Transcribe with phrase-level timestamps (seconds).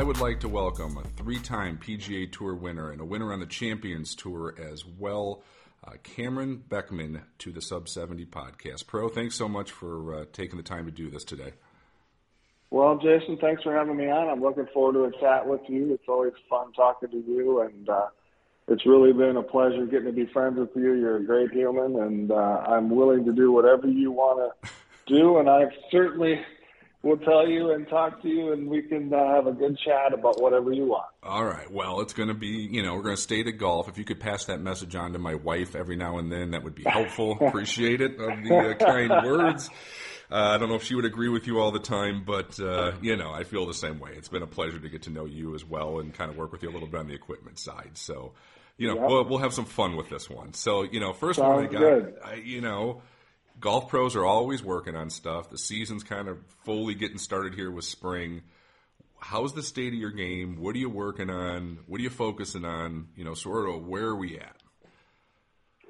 [0.00, 3.44] I would like to welcome a three-time PGA Tour winner and a winner on the
[3.44, 5.42] Champions Tour as well,
[5.86, 8.86] uh, Cameron Beckman, to the Sub 70 podcast.
[8.86, 11.52] Pro, thanks so much for uh, taking the time to do this today.
[12.70, 14.30] Well, Jason, thanks for having me on.
[14.30, 15.92] I'm looking forward to a chat with you.
[15.92, 18.06] It's always fun talking to you, and uh,
[18.68, 20.94] it's really been a pleasure getting to be friends with you.
[20.94, 24.70] You're a great human, and uh, I'm willing to do whatever you want to
[25.06, 26.40] do, and I've certainly
[27.02, 30.12] will tell you and talk to you, and we can uh, have a good chat
[30.12, 31.06] about whatever you want.
[31.22, 31.70] All right.
[31.70, 33.88] Well, it's going to be, you know, we're going to stay to golf.
[33.88, 36.62] If you could pass that message on to my wife every now and then, that
[36.62, 37.38] would be helpful.
[37.40, 39.70] Appreciate it of the uh, kind words.
[40.30, 42.92] Uh, I don't know if she would agree with you all the time, but uh,
[43.02, 44.12] you know, I feel the same way.
[44.14, 46.52] It's been a pleasure to get to know you as well and kind of work
[46.52, 47.92] with you a little bit on the equipment side.
[47.94, 48.32] So,
[48.76, 49.08] you know, Yep.
[49.08, 50.54] we'll, we'll have some fun with this one.
[50.54, 52.24] So, you know, first one I got.
[52.24, 53.02] I, you know,
[53.60, 55.50] golf pros are always working on stuff.
[55.50, 58.42] The season's kind of fully getting started here with spring.
[59.18, 60.56] How's the state of your game?
[60.60, 61.80] What are you working on?
[61.86, 63.08] What are you focusing on?
[63.16, 64.56] You know, sort of where are we at?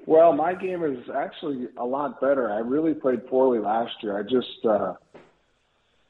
[0.05, 2.51] Well, my game is actually a lot better.
[2.51, 4.19] I really played poorly last year.
[4.19, 4.95] I just, uh,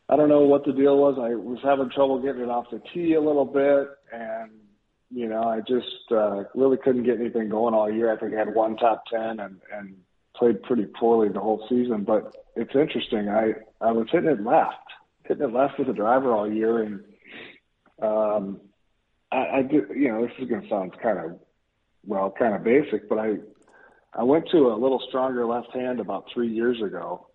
[0.09, 1.17] I don't know what the deal was.
[1.19, 4.51] I was having trouble getting it off the tee a little bit, and
[5.13, 8.11] you know, I just uh, really couldn't get anything going all year.
[8.11, 9.95] I think I had one top ten and and
[10.41, 12.03] played pretty poorly the whole season.
[12.03, 13.29] But it's interesting.
[13.29, 14.75] I I was hitting it left,
[15.23, 17.03] hitting it left with a driver all year, and
[18.01, 18.59] um,
[19.31, 19.85] I, I do.
[19.95, 21.39] You know, this is going to sound kind of
[22.05, 23.35] well, kind of basic, but I
[24.13, 27.27] I went to a little stronger left hand about three years ago,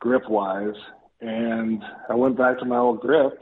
[0.00, 0.74] grip wise,
[1.20, 3.40] and I went back to my old grip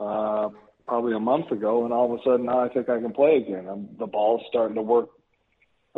[0.00, 0.50] uh,
[0.86, 3.36] probably a month ago, and all of a sudden now I think I can play
[3.36, 3.66] again.
[3.68, 5.08] I'm, the ball's starting to work.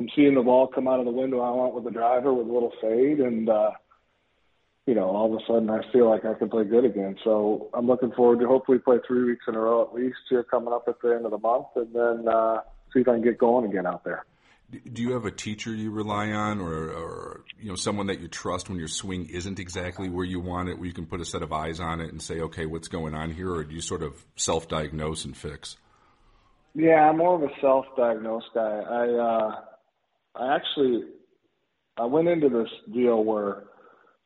[0.00, 2.48] I'm seeing the ball come out of the window I want with the driver with
[2.48, 3.72] a little fade, and uh,
[4.86, 7.16] you know, all of a sudden I feel like I can play good again.
[7.22, 10.42] So I'm looking forward to hopefully play three weeks in a row at least here
[10.42, 12.60] coming up at the end of the month, and then uh,
[12.94, 14.24] see if I can get going again out there.
[14.90, 18.28] Do you have a teacher you rely on, or, or you know someone that you
[18.28, 21.26] trust when your swing isn't exactly where you want it, where you can put a
[21.26, 23.82] set of eyes on it and say, okay, what's going on here, or do you
[23.82, 25.76] sort of self-diagnose and fix?
[26.74, 28.60] Yeah, I'm more of a self-diagnosed guy.
[28.60, 29.60] I uh,
[30.34, 31.04] I actually
[31.96, 33.64] I went into this deal where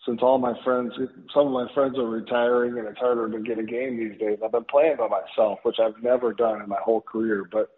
[0.07, 0.93] since all my friends,
[1.33, 4.39] some of my friends are retiring and it's harder to get a game these days.
[4.45, 7.71] I've been playing by myself, which I've never done in my whole career, but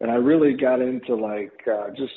[0.00, 2.12] and I really got into like uh, just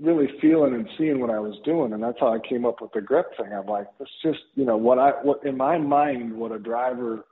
[0.00, 2.92] really feeling and seeing what I was doing, and that's how I came up with
[2.92, 3.52] the grip thing.
[3.52, 7.24] I'm like, it's just you know what I what in my mind what a driver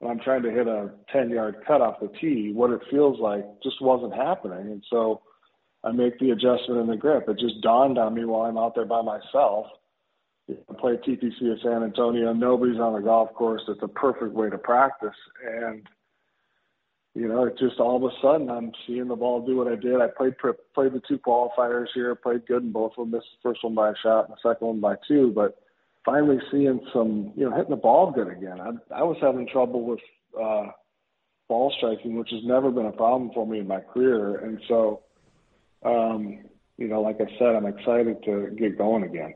[0.00, 3.20] when I'm trying to hit a 10 yard cut off the tee, what it feels
[3.20, 5.22] like just wasn't happening, and so
[5.84, 7.28] I make the adjustment in the grip.
[7.28, 9.66] It just dawned on me while I'm out there by myself.
[10.50, 12.32] I play TPC of San Antonio.
[12.32, 13.62] Nobody's on the golf course.
[13.68, 15.16] It's a perfect way to practice,
[15.46, 15.86] and
[17.14, 19.76] you know, it just all of a sudden I'm seeing the ball do what I
[19.76, 20.00] did.
[20.00, 20.34] I played
[20.74, 23.12] played the two qualifiers here, played good in both of them.
[23.12, 25.32] Missed the first one by a shot, and the second one by two.
[25.34, 25.62] But
[26.04, 28.60] finally seeing some, you know, hitting the ball good again.
[28.60, 30.00] I, I was having trouble with
[30.40, 30.66] uh,
[31.48, 34.36] ball striking, which has never been a problem for me in my career.
[34.38, 35.02] And so,
[35.84, 36.38] um,
[36.78, 39.34] you know, like I said, I'm excited to get going again.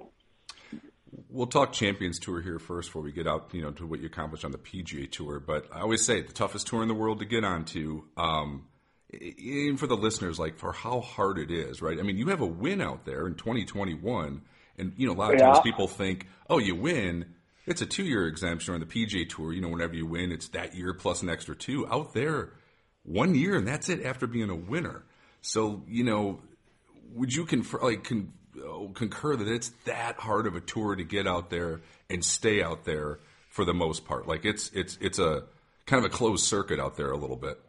[1.31, 4.07] We'll talk Champions Tour here first before we get out, you know, to what you
[4.07, 5.41] accomplished on the PGA Tour.
[5.41, 8.03] But I always say the toughest tour in the world to get onto.
[8.17, 8.67] Um,
[9.13, 11.99] even for the listeners, like for how hard it is, right?
[11.99, 14.43] I mean, you have a win out there in 2021,
[14.79, 15.47] and you know, a lot of Yeah.
[15.47, 17.35] times people think, oh, you win,
[17.67, 19.53] it's a two-year exemption on the PGA Tour.
[19.53, 21.87] You know, whenever you win, it's that year plus an extra two.
[21.89, 22.53] Out there,
[23.05, 25.05] one year, and that's it after being a winner.
[25.47, 26.41] So, you know,
[27.15, 31.05] would you confer, like con, uh, concur that it's that hard of a tour to
[31.05, 34.27] get out there and stay out there for the most part?
[34.27, 35.45] Like it's it's it's a
[35.87, 37.61] kind of a closed circuit out there a little bit.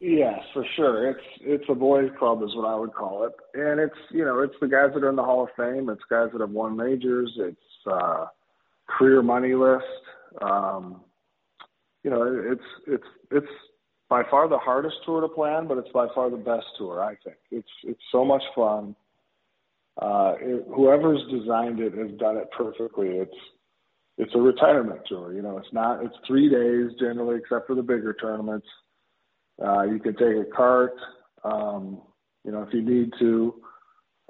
[0.00, 1.08] Yes, for sure.
[1.08, 4.40] It's it's a boys' club is what I would call it, and it's you know
[4.40, 5.88] it's the guys that are in the Hall of Fame.
[5.88, 7.32] It's guys that have won majors.
[7.36, 8.26] It's uh,
[8.86, 9.84] career money list.
[10.42, 11.00] Um,
[12.02, 12.22] you know,
[12.52, 13.52] it's it's it's
[14.12, 17.02] by far the hardest tour to plan, but it's by far the best tour.
[17.02, 18.94] I think it's it's so much fun.
[19.96, 23.08] Uh, it, whoever's designed it has done it perfectly.
[23.08, 23.40] It's
[24.18, 25.32] it's a retirement tour.
[25.32, 26.04] You know, it's not.
[26.04, 28.66] It's three days generally, except for the bigger tournaments.
[29.64, 30.92] Uh, you can take a cart.
[31.42, 32.02] Um,
[32.44, 33.54] you know, if you need to.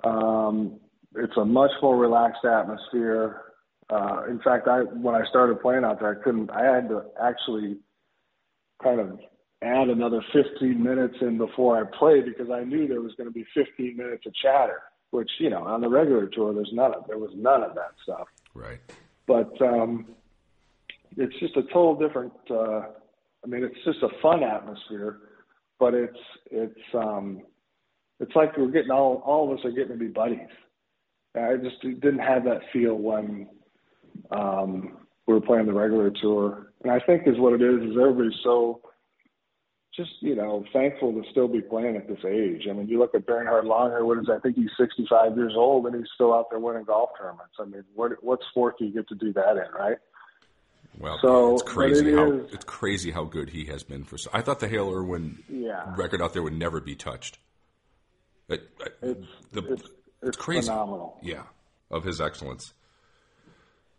[0.04, 0.78] Um,
[1.16, 3.42] it's a much more relaxed atmosphere.
[3.90, 6.52] Uh, in fact, I when I started playing out there, I couldn't.
[6.52, 7.78] I had to actually
[8.80, 9.18] kind of
[9.62, 13.32] add another 15 minutes in before I played because I knew there was going to
[13.32, 14.82] be 15 minutes of chatter.
[15.10, 17.92] Which you know, on the regular tour, there's none of there was none of that
[18.02, 18.28] stuff.
[18.54, 18.80] Right.
[19.26, 20.06] But um,
[21.16, 22.32] it's just a total different.
[22.50, 22.80] Uh,
[23.44, 25.18] I mean, it's just a fun atmosphere,
[25.78, 26.18] but it's
[26.50, 27.42] it's um,
[28.20, 30.48] it's like we're getting all all of us are getting to be buddies.
[31.34, 33.48] I just didn't have that feel when
[34.30, 37.90] um, we were playing the regular tour, and I think is what it is.
[37.90, 38.80] Is everybody's so
[39.96, 42.66] just you know thankful to still be playing at this age.
[42.68, 44.04] I mean, you look at Bernhard Langer.
[44.04, 47.10] What is I think he's 65 years old, and he's still out there winning golf
[47.18, 47.54] tournaments.
[47.60, 49.98] I mean, what what sport do you get to do that in, right?
[50.98, 54.16] Well, So, it's crazy it how is- it's crazy how good he has been for.
[54.32, 55.94] I thought the Hale Irwin Yeah.
[55.96, 57.38] record out there would never be touched.
[58.48, 58.68] It,
[59.00, 59.82] It's the, it's,
[60.22, 60.66] it's crazy.
[60.68, 61.18] phenomenal.
[61.22, 61.44] Yeah,
[61.90, 62.74] of his excellence.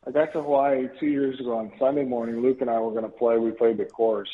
[0.06, 2.42] I got to Hawaii two years ago on Sunday morning.
[2.42, 3.38] Luke and I were going to play.
[3.38, 4.30] We played the course.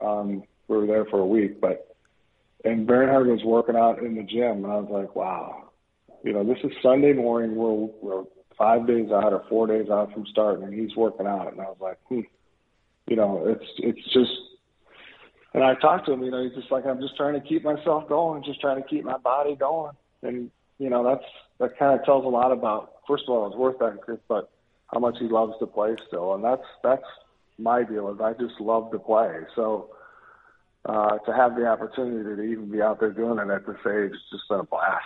[0.00, 1.94] Um, we were there for a week, but
[2.64, 5.70] and Bernhard was working out in the gym, and I was like, wow,
[6.22, 7.54] you know, this is Sunday morning.
[7.54, 8.24] We're we're
[8.56, 11.64] five days out or four days out from starting, and he's working out, and I
[11.64, 12.20] was like, hmm,
[13.06, 14.30] you know, it's it's just.
[15.52, 17.62] And I talked to him, you know, he's just like, I'm just trying to keep
[17.62, 21.24] myself going, just trying to keep my body going, and you know, that's
[21.60, 24.50] that kind of tells a lot about first of all his work ethic, but
[24.86, 27.04] how much he loves to play still, and that's that's
[27.58, 28.10] my deal.
[28.10, 29.40] Is I just love to play.
[29.54, 29.90] So
[30.86, 34.10] uh, to have the opportunity to even be out there doing it at this age,
[34.12, 35.04] it's just been a blast.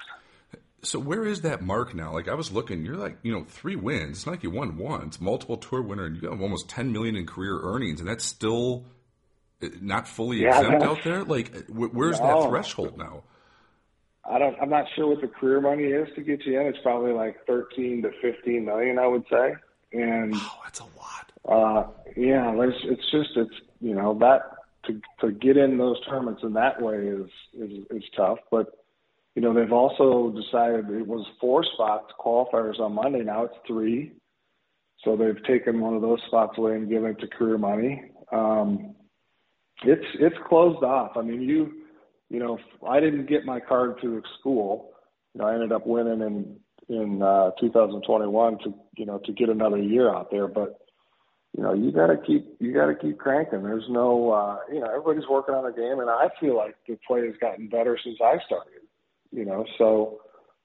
[0.83, 2.13] So where is that mark now?
[2.13, 4.19] Like I was looking, you're like you know three wins.
[4.19, 7.17] It's not like you won once, multiple tour winner, and you have almost 10 million
[7.17, 8.85] in career earnings, and that's still
[9.63, 11.25] uh, not fully Yeah, exempt out there.
[11.25, 12.27] Like wh- where's No.
[12.43, 13.25] that threshold now?
[14.25, 14.57] I don't.
[14.61, 16.67] I'm not sure what the career money is to get you in.
[16.67, 19.55] It's probably like 13 to 15 million, I would say.
[19.93, 21.33] And Oh, that's a lot.
[21.49, 24.43] uh, yeah, there's, it's just it's you know that
[24.89, 28.39] to to get in those tournaments in that way is is is tough.
[28.51, 28.73] But
[29.35, 33.23] you know they've also decided it was four spots qualifiers on Monday.
[33.23, 34.13] Now it's three,
[35.05, 38.11] so they've taken one of those spots away and given it to career money.
[38.33, 38.97] Um,
[39.85, 41.13] it's it's closed off.
[41.17, 41.73] I mean you
[42.29, 44.91] you know I didn't get my card through school.
[45.35, 46.57] You know I ended up winning in
[46.89, 50.79] in uh, 2021 to you know to get another year out there, but
[51.57, 53.63] you know, you got to keep you got to keep cranking.
[53.63, 56.99] There's no, uh, you know, everybody's working on a game, and I feel like the
[57.07, 58.83] play has gotten better since I started.
[59.31, 60.21] You know, so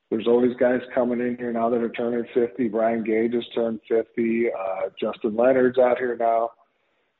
[0.09, 2.67] there's always guys coming in here now that are turning 50.
[2.69, 4.47] Brian Gay has turned 50.
[4.47, 6.51] Uh, Justin Leonard's out here now.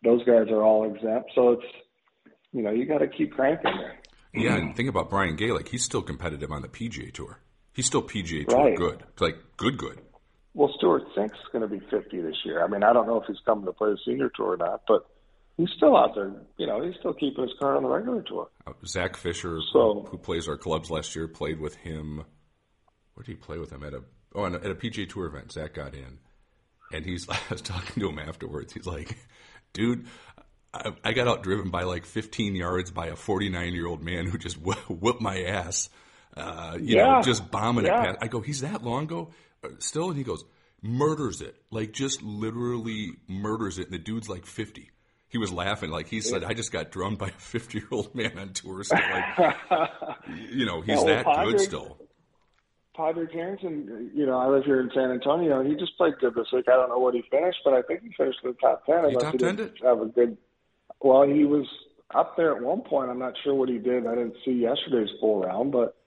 [0.04, 1.66] Those guys are all exempt, so it's,
[2.52, 3.98] you know, you got to keep cranking there.
[4.34, 5.52] Yeah, and think about Brian Gay.
[5.52, 7.40] Like he's still competitive on the PGA Tour.
[7.74, 8.76] He's still PGA Tour Right.
[8.76, 9.04] good.
[9.20, 10.00] Like good, good.
[10.56, 12.64] Well, Stewart Cink's going to be 50 this year.
[12.64, 14.82] I mean, I don't know if he's coming to play the senior tour or not,
[14.88, 15.06] but
[15.58, 16.32] he's still out there.
[16.58, 18.50] You know, he's still keeping his card on the regular tour.
[18.68, 22.18] Uh, Zach Fisher, So- who plays our clubs last year, played with him.
[23.16, 24.04] Where did he play with him at a?
[24.36, 25.52] Oh, at a PGA Tour event.
[25.52, 26.18] Zach got in,
[26.92, 27.28] and he's.
[27.32, 28.74] I was talking to him afterwards.
[28.74, 29.16] He's like,
[29.74, 30.08] "Dude,
[30.74, 34.40] I, I got outdriven by like 15 yards by a 49 year old man who
[34.40, 35.90] just wh- whipped my ass.
[36.36, 38.00] Uh, you know, just bombing Yeah.
[38.02, 38.18] it past.
[38.24, 39.30] I go, he's that long ago
[39.80, 40.44] still, and he goes,
[40.82, 43.86] murders it, like just literally murders it.
[43.86, 44.90] And the dude's like 50.
[45.30, 48.14] He was laughing, like he said, "I just got drummed by a 50 year old
[48.14, 49.56] man on tour." So like,
[50.52, 51.98] you know, he's Yeah, well, that good Padraig- still.
[52.96, 55.64] Padraig Harrington, you know, I live here in San Antonio.
[55.64, 56.66] He just played good this week.
[56.68, 59.00] I don't know what he finished, but I think he finished in the top ten.
[59.00, 59.84] He unless top didn't 10'd it?
[59.84, 60.38] Have a good.
[61.02, 61.66] Well, he was
[62.14, 63.10] up there at one point.
[63.10, 64.06] I'm not sure what he did.
[64.06, 65.98] I didn't see yesterday's full round, but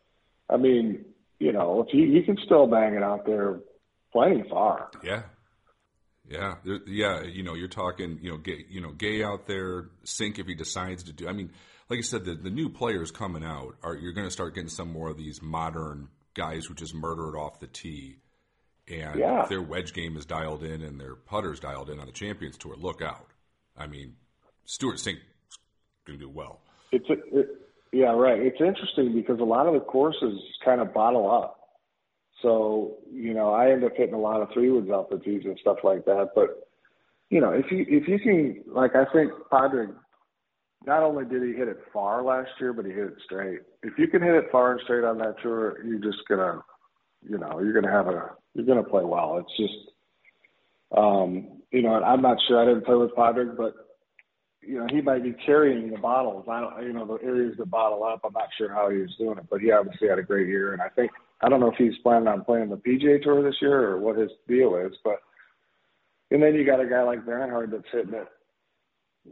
[0.48, 1.04] I mean,
[1.38, 3.60] you know, if he he can still bang it out there,
[4.12, 4.90] plenty far.
[5.02, 5.22] Yeah,
[6.28, 6.54] yeah,
[6.86, 7.22] yeah.
[7.22, 8.18] You know, you're talking.
[8.20, 8.64] You know, Gay.
[8.68, 9.90] You know, Gay out there.
[10.04, 11.28] Cink if he decides to do.
[11.28, 11.50] I mean,
[11.88, 14.70] like I said, the the new players coming out are you're going to start getting
[14.70, 18.16] some more of these modern guys who just murder it off the tee,
[18.88, 19.42] and Yeah.
[19.42, 22.58] if their wedge game is dialed in and their putters dialed in on the Champions
[22.58, 22.76] Tour.
[22.76, 23.28] Look out!
[23.76, 24.16] I mean,
[24.64, 25.18] Stewart Cink
[26.06, 26.60] going to do well.
[26.92, 27.48] It's a, it,
[27.92, 28.40] yeah, right.
[28.40, 31.60] It's interesting because a lot of the courses kind of bottle up.
[32.42, 35.42] So you know, I end up hitting a lot of three woods off the tees
[35.44, 36.30] and stuff like that.
[36.34, 36.68] But
[37.30, 39.90] you know, if you if you can, like I think Padraig,
[40.84, 43.60] not only did he hit it far last year, but he hit it straight.
[43.82, 46.62] If you can hit it far and straight on that tour, you're just gonna,
[47.28, 49.38] you know, you're gonna have a, you're gonna play well.
[49.38, 49.90] It's just,
[50.96, 52.62] um, you know, I'm not sure.
[52.62, 53.74] I didn't play with Padraig, but
[54.66, 56.46] you know, he might be carrying the bottles.
[56.48, 58.20] I don't, you know, the areas that bottle up.
[58.24, 60.72] I'm not sure how he was doing it, but he obviously had a great year.
[60.72, 63.60] And I think I don't know if he's planning on playing the PGA Tour this
[63.60, 65.20] year or what his deal is, but
[66.30, 68.26] and then you got a guy like Bernhard that's hitting it,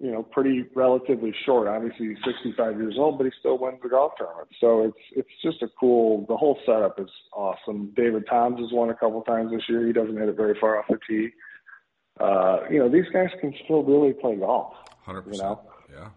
[0.01, 1.67] you know, pretty relatively short.
[1.67, 4.49] Obviously, he's 65 years old, but he still wins the golf tournament.
[4.61, 6.27] So it's it's just a cool.
[6.29, 7.93] The whole setup is awesome.
[7.97, 9.87] David Toms has won a couple times this year.
[9.87, 11.31] He doesn't hit it very far off the tee.
[12.21, 14.75] Uh, you know, these guys can still really play golf.
[15.05, 15.49] Hundred You percent.
[15.51, 15.61] know,
[15.93, 16.09] Yeah.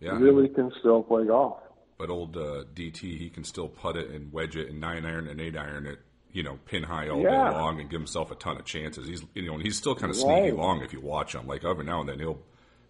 [0.00, 0.18] Yeah.
[0.18, 1.60] really can still play golf.
[1.98, 5.28] But old uh, DT, he can still putt it and wedge it and nine iron
[5.28, 6.00] and eight iron it,
[6.32, 7.50] you know, pin high all Yeah.
[7.50, 9.06] day long and give himself a ton of chances.
[9.06, 10.56] He's you know, and he's still kind of sneaky Right.
[10.56, 11.46] long if you watch him.
[11.46, 12.40] Like every now and then he'll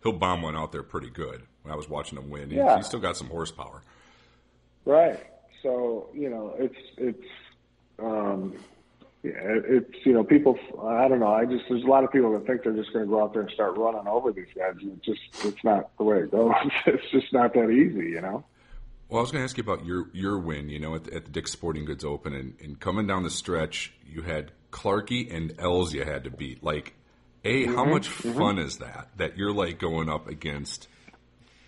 [0.02, 1.42] he'll bomb one out there pretty good.
[1.62, 2.76] When I was watching him win, he, Yeah.
[2.76, 3.82] he's still got some horsepower.
[4.84, 5.18] Right.
[5.62, 7.28] So you know, it's it's
[7.98, 8.54] um,
[9.24, 9.32] yeah,
[9.66, 10.58] it's you know, people.
[10.82, 11.32] I don't know.
[11.34, 13.32] I just there's a lot of people that think they're just going to go out
[13.32, 14.74] there and start running over these guys.
[14.80, 16.52] And it just it's not the way it goes.
[16.86, 18.44] it's just not that easy, you know.
[19.08, 20.68] Well, I was going to ask you about your your win.
[20.68, 23.30] You know, at, the- at the Dick's Sporting Goods Open, and, and coming down the
[23.30, 26.62] stretch, you had Clarkey and Els you had to beat.
[26.62, 26.94] Like,
[27.44, 27.74] a Mm-hmm.
[27.74, 29.08] how much fun is that?
[29.16, 30.88] That you're like going up against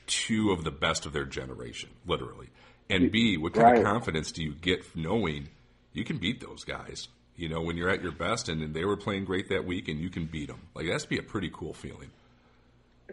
[0.07, 2.49] two of the best of their generation, literally.
[2.89, 5.49] And B, what kind of confidence do you get knowing
[5.93, 7.09] you can beat those guys?
[7.37, 9.89] You know, when you're at your best, and, and they were playing great that week,
[9.89, 10.61] and you can beat them.
[10.75, 12.11] Like, that's be a pretty cool feeling.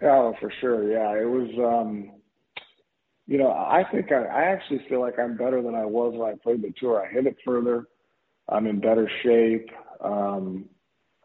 [0.02, 0.90] Oh, for sure.
[0.92, 1.50] Yeah, it was.
[1.60, 2.12] um
[3.28, 6.30] You know, I think I, I actually feel like I'm better than I was when
[6.30, 7.06] I played the tour.
[7.06, 7.86] I hit it further.
[8.50, 9.70] I'm in better shape.
[10.02, 10.66] Um,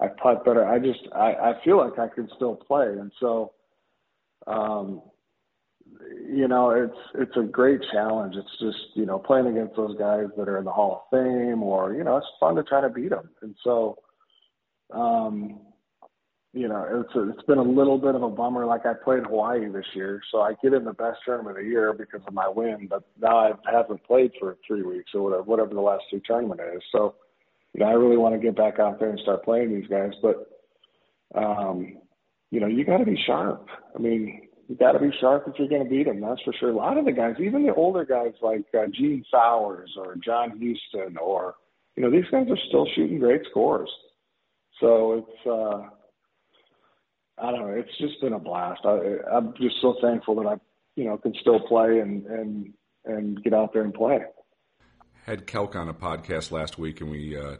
[0.00, 0.64] I putt better.
[0.64, 3.52] I just I, I feel like I can still play, and so,
[4.46, 5.02] um,
[6.28, 8.34] you know, it's it's a great challenge.
[8.36, 11.62] It's just you know playing against those guys that are in the Hall of Fame,
[11.62, 13.98] or you know, it's fun to try to beat them, and so.
[14.90, 15.60] Um,
[16.54, 18.64] you know, it's a, it's been a little bit of a bummer.
[18.64, 21.70] Like I played Hawaii this year, so I get in the best tournament of the
[21.70, 22.86] year because of my win.
[22.88, 26.60] But now I haven't played for three weeks or whatever, whatever the last two tournament
[26.74, 26.82] is.
[26.90, 27.16] So,
[27.74, 30.12] you know, I really want to get back out there and start playing these guys.
[30.22, 30.48] But,
[31.34, 31.98] um,
[32.50, 33.66] you know, you got to be sharp.
[33.94, 36.20] I mean, you got to be sharp if you're going to beat them.
[36.20, 36.70] That's for sure.
[36.70, 40.50] A lot of the guys, even the older guys like uh, Gene Sauers or John
[40.50, 41.54] Huston, or
[41.96, 43.90] you know, these guys are still shooting great scores.
[44.80, 45.46] So it's.
[45.46, 45.88] uh
[47.40, 47.74] I don't know.
[47.74, 48.80] It's just been a blast.
[48.84, 48.98] I,
[49.32, 50.54] I'm just so thankful that I,
[50.96, 54.18] you know, can still play and and and get out there and play.
[55.24, 57.56] Had Calc on a podcast last week, and we uh,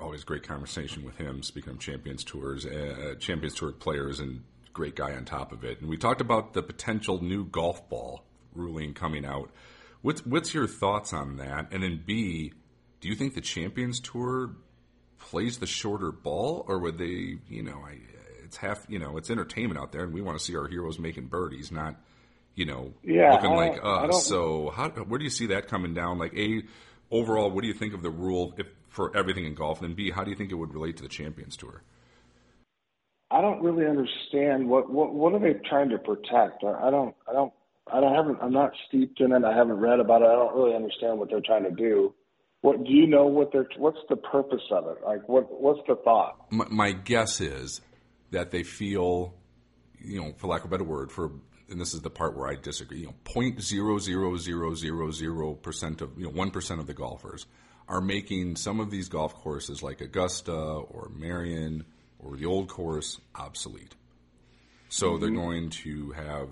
[0.00, 1.42] always great conversation with him.
[1.42, 4.42] Speaking of Champions Tours, uh, Champions Tour players, and
[4.72, 5.80] great guy on top of it.
[5.80, 8.24] And we talked about the potential new golf ball
[8.54, 9.50] ruling coming out.
[10.02, 11.68] What's what's your thoughts on that?
[11.72, 12.52] And then B,
[13.00, 14.56] do you think the Champions Tour
[15.18, 17.38] plays the shorter ball, or would they?
[17.48, 17.98] You know, I,
[18.44, 18.84] it's half.
[18.88, 21.70] You know, it's entertainment out there, and we want to see our heroes making birdies,
[21.70, 21.96] not
[22.54, 24.26] you know Yeah, looking like us.
[24.26, 26.18] So how where do you see that coming down?
[26.18, 26.62] Like a
[27.10, 29.80] overall, what do you think of the rule if, for everything in golf?
[29.80, 31.82] And then B, how do you think it would relate to the Champions Tour?
[33.32, 36.62] I don't really understand what what what are they trying to protect?
[36.64, 37.52] I I don't I don't
[37.90, 39.44] I don't haven't I'm not steeped in it.
[39.44, 40.26] I haven't read about it.
[40.26, 42.14] I don't really understand what they're trying to do.
[42.60, 43.26] What do you know?
[43.26, 44.98] What they're what's the purpose of it?
[45.04, 46.46] Like what what's the thought?
[46.50, 47.80] My, my guess is
[48.32, 49.34] that they feel,
[49.98, 51.32] you know, for lack of a better word, for
[51.70, 53.00] and this is the part where I disagree.
[53.00, 56.86] You know, point zero zero zero zero zero percent of you know one percent of
[56.86, 57.46] the golfers
[57.88, 61.84] are making some of these golf courses like Augusta or Merion
[62.22, 63.94] or the Old Course obsolete.
[64.88, 65.38] So they're mm-hmm.
[65.38, 66.48] going to have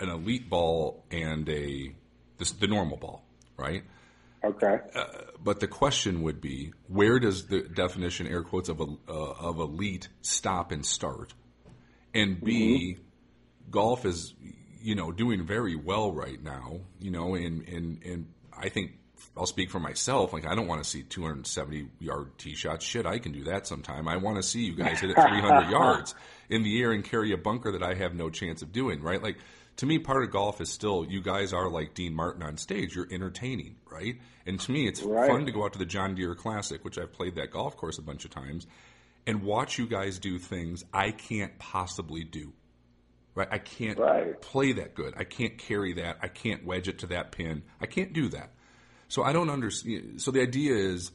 [0.00, 1.94] an elite ball and a
[2.38, 3.24] this, the normal ball,
[3.56, 3.82] right?
[4.44, 4.78] Okay.
[4.94, 5.04] Uh,
[5.42, 9.58] but the question would be, where does the definition, air quotes, of, a, uh, of
[9.58, 11.34] elite stop and start?
[12.14, 13.70] And B, mm-hmm.
[13.70, 14.34] golf is,
[14.80, 18.26] you know, doing very well right now, you know, and, and, and
[18.56, 18.92] I think
[19.36, 20.32] I'll speak for myself.
[20.32, 22.84] Like, I don't want to see 270 yard tee shots.
[22.84, 24.08] Shit, I can do that sometime.
[24.08, 26.14] I want to see you guys hit it 300 yards
[26.48, 29.22] in the air and carry a bunker that I have no chance of doing, right?
[29.22, 29.36] Like,
[29.76, 32.96] to me, part of golf is still you guys are like Dean Martin on stage.
[32.96, 34.16] You're entertaining, right?
[34.44, 35.28] And to me, it's Right.
[35.30, 37.98] fun to go out to the John Deere Classic, which I've played that golf course
[37.98, 38.66] a bunch of times,
[39.26, 42.52] and watch you guys do things I can't possibly do.
[43.36, 43.46] Right?
[43.52, 44.40] I can't Right.
[44.40, 45.14] play that good.
[45.16, 46.18] I can't carry that.
[46.22, 47.62] I can't wedge it to that pin.
[47.80, 48.50] I can't do that.
[49.08, 50.20] So I don't understand.
[50.20, 51.10] So the idea is,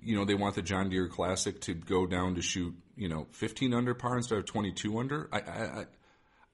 [0.00, 3.26] you know, they want the John Deere Classic to go down to shoot, you know,
[3.32, 5.28] 15 under par instead of 22 under.
[5.32, 5.86] I, I,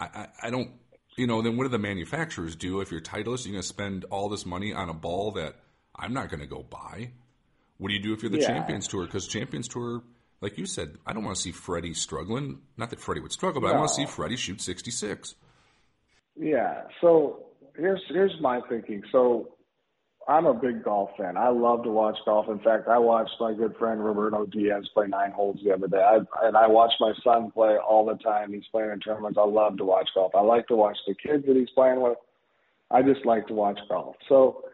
[0.01, 0.71] I, I, don't,
[1.17, 3.45] you know, then what do the manufacturers do if you're Titleist?
[3.45, 5.57] You're going to spend all this money on a ball that
[5.95, 7.11] I'm not going to go buy.
[7.77, 8.47] What do you do if you're the Yeah.
[8.47, 9.05] Champions Tour?
[9.05, 10.03] Because Champions Tour,
[10.41, 12.61] like you said, I don't want to see Freddie struggling.
[12.77, 15.35] Not that Freddie would struggle, but I want to see Freddie shoot 66.
[16.37, 16.83] Yeah.
[17.01, 17.45] So
[17.77, 19.03] here's here's my thinking.
[19.13, 19.57] So
[20.29, 21.37] I'm a big golf fan.
[21.37, 22.49] I love to watch golf.
[22.49, 25.99] In fact, I watched my good friend Roberto Diaz play nine holes the other day.
[25.99, 28.53] I, and I watch my son play all the time.
[28.53, 29.39] He's playing in tournaments.
[29.41, 30.33] I love to watch golf.
[30.35, 32.19] I like to watch the kids that he's playing with.
[32.91, 34.17] I just like to watch golf.
[34.29, 34.65] So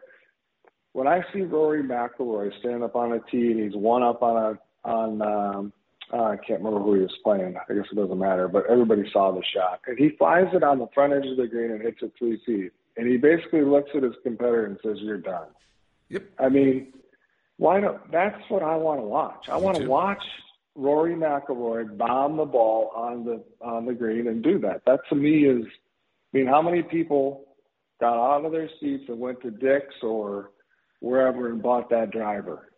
[0.93, 4.37] when I see Rory McIlroy standing up on a tee and he's one up on
[4.37, 5.73] a on um,
[6.13, 7.55] uh, I can't remember who he was playing.
[7.57, 9.81] I guess it doesn't matter, but everybody saw the shot.
[9.87, 12.41] And he flies it on the front edge of the green and hits it three
[12.45, 12.71] feet.
[12.97, 15.47] And he basically looks at his competitor and says, "You're done."
[16.09, 16.23] Yep.
[16.39, 16.93] I mean,
[17.57, 18.11] why don't?
[18.11, 19.49] That's what I want to watch.
[19.49, 20.23] I want to watch
[20.75, 24.83] Rory McIlroy bomb the ball on the on the green and do that.
[24.85, 25.65] That to me is.
[26.33, 27.45] I mean, how many people
[28.01, 30.51] got out of their seats and went to Dick's or
[30.99, 32.71] wherever and bought that driver?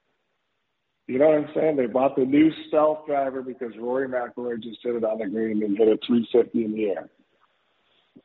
[1.08, 1.76] You know what I'm saying?
[1.76, 5.64] They bought the new stealth driver because Rory McIlroy just hit it on the green
[5.64, 7.10] and hit it 350 in the air.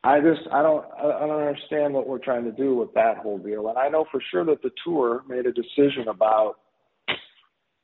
[0.04, 3.38] I just I don't I don't understand what we're trying to do with that whole
[3.38, 3.68] deal.
[3.68, 6.56] And I know for sure that the tour made a decision about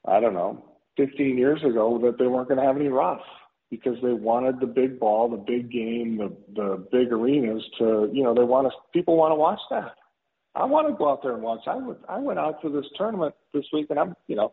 [0.06, 0.64] I don't know
[0.98, 3.22] 15 years ago that they weren't going to have any rough
[3.70, 8.22] because they wanted the big ball, the big game, the the big arenas to you
[8.22, 9.94] know they want to people want to watch that.
[10.54, 11.60] I want to go out there and watch.
[11.66, 14.52] I went I went out to this tournament this week and I'm you know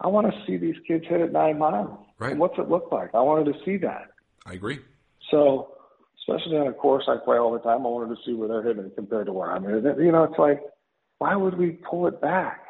[0.00, 1.98] I want to see these kids hit it nine miles.
[2.18, 2.30] Right.
[2.30, 3.14] And what's it look like?
[3.14, 4.12] I wanted to see that.
[4.46, 4.78] I agree.
[5.30, 5.77] So,
[6.28, 8.62] especially on a course I play all the time, I wanted to see where they're
[8.62, 10.04] hitting compared to where I'm hitting.
[10.04, 10.60] You know, it's like,
[11.18, 12.64] why would we pull it back?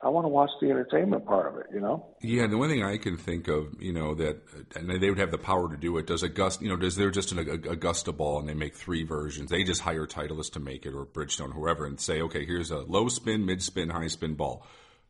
[0.00, 1.66] I want to watch the entertainment part of it.
[1.74, 2.06] You know.
[2.22, 4.40] Yeah, the one thing I can think of, you know, that
[4.76, 6.06] and they would have the power to do it.
[6.06, 9.50] Does Augusta, you know, does there just an Augusta ball and they make three versions?
[9.50, 12.78] They just hire Titleist to make it or Bridgestone, whoever, and say, okay, here's a
[12.78, 14.64] low spin, mid spin, high spin ball.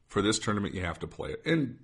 [0.06, 1.80] For this tournament, you have to play it, and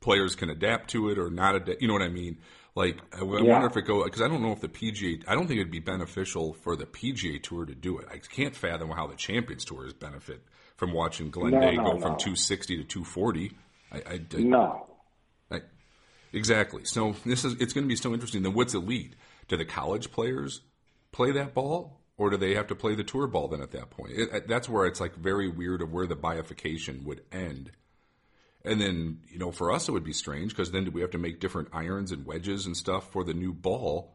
[0.00, 1.82] players can adapt to it or not adapt.
[1.82, 2.38] You know what I mean?
[2.78, 5.24] Like, I, I wonder if it go because I don't know if the PGA.
[5.26, 8.06] I don't think it'd be beneficial for the PGA Tour to do it.
[8.10, 10.42] I can't fathom how the Champions Tour is benefit
[10.76, 12.00] from watching Glenn No, Day no, go no.
[12.00, 13.52] from 260 to 240.
[13.90, 14.86] I, I, I, No.
[15.50, 15.62] I-
[16.32, 16.84] exactly.
[16.84, 18.42] So this is it's going to be so interesting.
[18.44, 19.16] Then what's it lead?
[19.48, 20.60] Do the college players
[21.10, 23.48] play that ball, or do they have to play the tour ball?
[23.48, 27.02] Then at that point, it- that's where it's like very weird of where the bifurcation
[27.06, 27.72] would end.
[28.68, 31.10] And then you know, for us, it would be strange because then do we have
[31.12, 34.14] to make different irons and wedges and stuff for the new ball?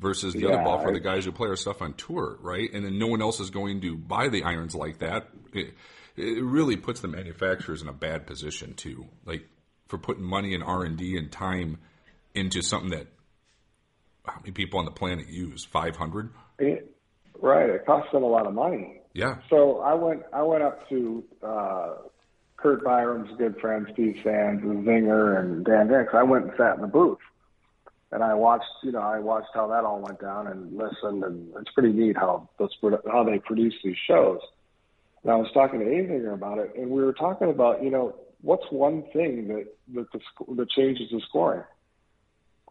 [0.00, 2.68] Versus the other ball for I- the guys who play our stuff on tour, right?
[2.72, 5.28] And then no one else is going to buy the irons like that.
[5.52, 5.74] It,
[6.16, 9.46] it really puts the manufacturers in a bad position too, like
[9.86, 11.78] for putting money and R and D and time
[12.34, 13.06] into something that
[14.26, 15.64] how many people on the planet use?
[15.64, 16.30] Five hundred.
[17.40, 17.70] Right.
[17.70, 19.00] It costs them a lot of money.
[19.14, 21.94] Yeah, So I went I went up to uh,
[22.62, 26.14] Curt Byrum's good friend Steve Sands and Zinger and Dan Hicks.
[26.14, 27.18] I went and sat in the booth,
[28.12, 31.52] and I watched you know I watched how that all went down and listened, and
[31.56, 32.70] it's pretty neat how those
[33.10, 34.38] how they produce these shows.
[35.22, 38.14] And I was talking to Zinger about it, and we were talking about you know
[38.42, 41.64] what's one thing that that the that changes the scoring.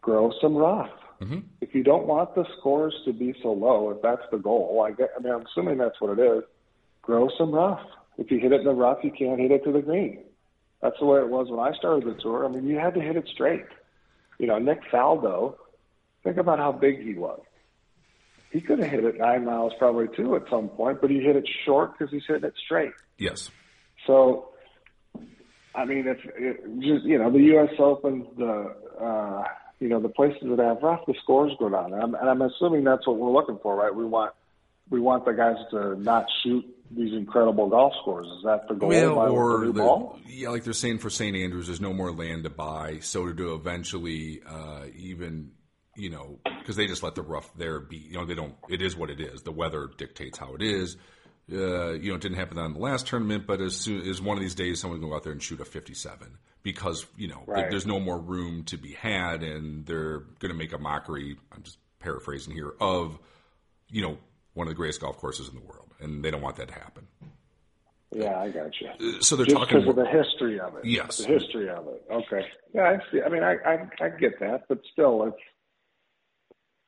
[0.00, 0.90] Grow some rough.
[1.20, 1.40] Mm-hmm.
[1.60, 4.90] If you don't want the scores to be so low, if that's the goal, I,
[4.90, 6.42] get, I mean, I'm assuming that's what it is.
[7.02, 7.78] Grow some rough.
[8.18, 10.24] If you hit it in the rough, you can't hit it to the green.
[10.80, 12.44] That's the way it was when I started the tour.
[12.44, 13.64] I mean, you had to hit it straight.
[14.38, 15.54] You know, Nick Faldo,
[16.24, 17.40] think about how big he was.
[18.50, 21.36] He could have hit it nine miles probably too at some point, but he hit
[21.36, 22.92] it short because he's hitting it straight.
[23.16, 23.50] yes,
[24.06, 24.48] So,
[25.74, 27.70] I mean, if it, just you know the U.S.
[27.78, 29.44] Open, the uh,
[29.80, 32.42] you know the places that have rough, the scores go down, and I'm, and I'm
[32.42, 33.94] assuming that's what we're looking for, right?
[33.94, 34.34] We want
[34.90, 38.26] we want the guys to not shoot these incredible golf scores.
[38.26, 38.88] Is that the goal?
[38.88, 40.18] well, by or the ball?
[40.26, 41.36] yeah, like they're saying for St.
[41.36, 45.52] Andrews, there's no more land to buy, so to do eventually uh, even
[45.96, 47.96] you know because they just let the rough there be.
[47.98, 48.54] You know, they don't.
[48.68, 49.42] It is what it is.
[49.42, 50.96] The weather dictates how it is.
[51.52, 54.36] Uh, you know, it didn't happen on the last tournament, but as soon as one
[54.36, 57.26] of these days, someone's going to go out there and shoot a 57 because you
[57.26, 57.68] know Right.
[57.68, 61.36] there's no more room to be had, and they're going to make a mockery.
[61.50, 63.18] I'm just paraphrasing here of
[63.90, 64.18] you know
[64.54, 66.74] one of the greatest golf courses in the world, and they don't want that to
[66.74, 67.06] happen.
[68.14, 69.20] Yeah, I got you.
[69.22, 70.84] So they're Just talking because of the history of it.
[70.84, 71.18] Yes.
[71.18, 72.04] the history of it.
[72.10, 72.46] Okay.
[72.74, 73.22] Yeah, I see.
[73.22, 75.36] I mean, I, I I get that, but still, it's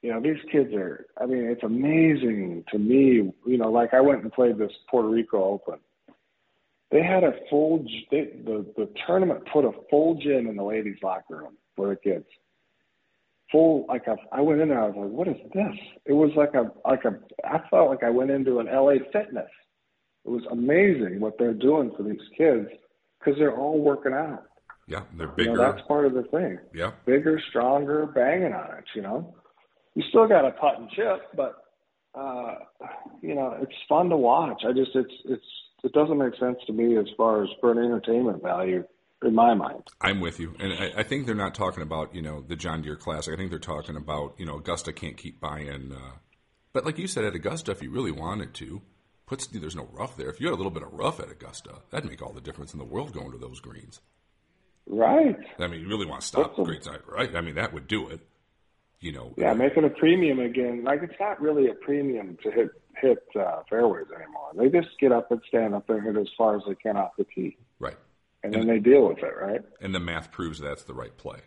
[0.02, 1.06] you know these kids are.
[1.18, 3.32] I mean, it's amazing to me.
[3.46, 5.78] You know, like I went and played this Puerto Rico Open.
[6.90, 7.86] They had a full.
[8.10, 11.96] They, the the tournament put a full gym in the ladies' locker room for the
[11.96, 12.26] kids.
[13.54, 14.82] Full like a, I went in there.
[14.82, 17.18] I was like, "What is this?" It was like a like a.
[17.46, 19.48] I felt like I went into an LA Fitness.
[20.24, 22.66] It was amazing what they're doing for these kids
[23.20, 24.42] because they're all working out.
[24.88, 25.52] yeah, they're You bigger.
[25.52, 26.58] know, that's part of the thing.
[26.74, 28.84] yeah, Bigger, stronger, banging on it.
[28.96, 29.34] You know,
[29.94, 31.54] you still got a putt and chip, but
[32.18, 32.56] uh,
[33.22, 34.62] you know, it's fun to watch.
[34.68, 35.46] I just it's it's
[35.84, 38.82] it doesn't make sense to me as far as for an entertainment value
[39.24, 39.82] in my mind.
[40.00, 42.82] I'm with you, and I, I think they're not talking about you know the John
[42.82, 43.32] Deere Classic.
[43.32, 45.92] I think they're talking about you know Augusta can't keep buying.
[45.92, 46.18] Uh,
[46.72, 48.82] but like you said at Augusta, if you really wanted to,
[49.26, 50.28] puts there's no rough there.
[50.28, 52.72] If you had a little bit of rough at Augusta, that'd make all the difference
[52.72, 54.00] in the world going to those greens.
[54.86, 55.36] Right.
[55.58, 57.34] I mean, you really want to stop a- greens, right?
[57.34, 58.20] I mean, that would do it.
[59.00, 60.82] You know, Yeah, make it a premium again.
[60.84, 64.50] Like it's not really a premium to hit hit uh, fairways anymore.
[64.56, 66.96] They just get up and stand up there and hit as far as they can
[66.96, 67.58] off the tee,
[68.44, 68.60] right.
[68.60, 69.32] and then they deal with it.
[69.40, 69.60] Right.
[69.80, 71.40] And the math proves that's the right play.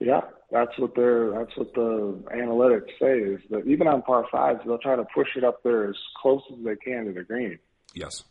[0.00, 1.30] Yeah, that's what they're.
[1.30, 5.28] That's what the analytics say is that even on par fives, they'll try to push
[5.36, 7.58] it up there as close as they can to the green.
[7.94, 8.24] Yes.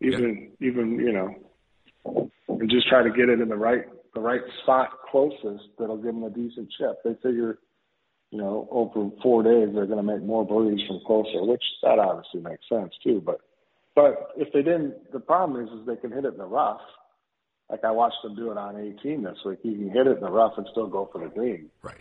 [0.00, 4.40] Even even you know, and just try to get it in the right the right
[4.62, 7.02] spot closest that'll give them a decent chip.
[7.04, 7.58] They figure,
[8.30, 11.98] you know, over four days they're going to make more birdies from closer, which that
[11.98, 13.22] obviously makes sense too.
[13.24, 13.40] But
[13.94, 16.80] but if they didn't, the problem is is they can hit it in the rough.
[17.70, 19.60] Like I watched them do it on 18 this week.
[19.62, 21.70] You can hit it in the rough and still go for the green.
[21.82, 21.94] Right.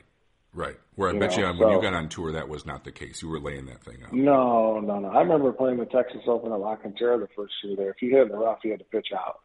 [0.53, 0.77] Right.
[0.95, 2.83] Where I You bet know, you on, when you got on tour, that was not
[2.83, 3.21] the case.
[3.21, 4.11] You were laying that thing out.
[4.13, 5.09] No, no, no.
[5.09, 7.89] I remember playing the Texas Open at La Cantera the first year there.
[7.91, 9.41] If you hit it in the rough, you had to pitch out.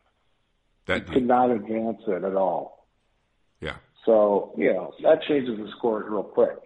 [0.86, 2.86] That Could not advance it at all.
[3.60, 3.76] yeah.
[4.06, 6.56] So, you know, that changes the scores real quick.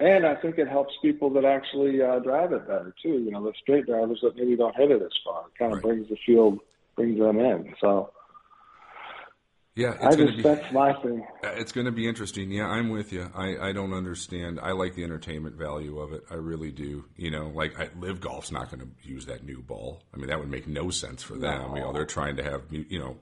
[0.00, 3.18] And I think it helps people that actually uh, drive it better, too.
[3.18, 5.42] You know, the straight drivers that maybe don't hit it as far.
[5.46, 5.82] It kind of Right.
[5.84, 6.60] brings the field,
[6.94, 7.74] brings them in.
[7.80, 8.10] So
[9.78, 9.94] Yeah.
[10.02, 10.42] It's going just, to be.
[10.42, 11.26] that's my thing.
[11.44, 12.50] Uh, It's going to be interesting.
[12.50, 13.30] Yeah, I'm with you.
[13.34, 14.58] I, I don't understand.
[14.60, 16.24] I like the entertainment value of it.
[16.30, 17.04] I really do.
[17.16, 20.02] You know, like I, LIV Golf's not going to use that new ball.
[20.12, 21.76] I mean, that would make no sense for them.
[21.76, 22.62] You know, they're trying to have.
[22.70, 23.16] You know,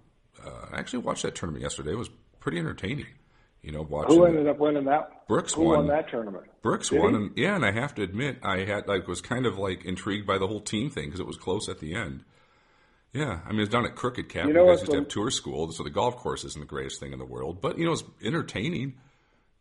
[0.45, 1.93] uh, I actually watched that tournament yesterday.
[1.93, 3.07] It was pretty entertaining.
[3.63, 5.27] You know, watching Who ended up winning that?
[5.27, 5.79] Brooks Who won.
[5.79, 6.45] won that tournament?
[6.63, 7.17] Brooks Did won, he?
[7.17, 10.27] and yeah, and I have to admit, I had like was kind of like intrigued
[10.27, 12.23] by the whole team thing because it was close at the end.
[13.17, 14.49] Yeah, I mean it's down at Crooked Cat.
[14.49, 16.67] You You, know guys used to have tour school, so the golf course isn't the
[16.67, 18.95] greatest thing in the world, but you know it's entertaining.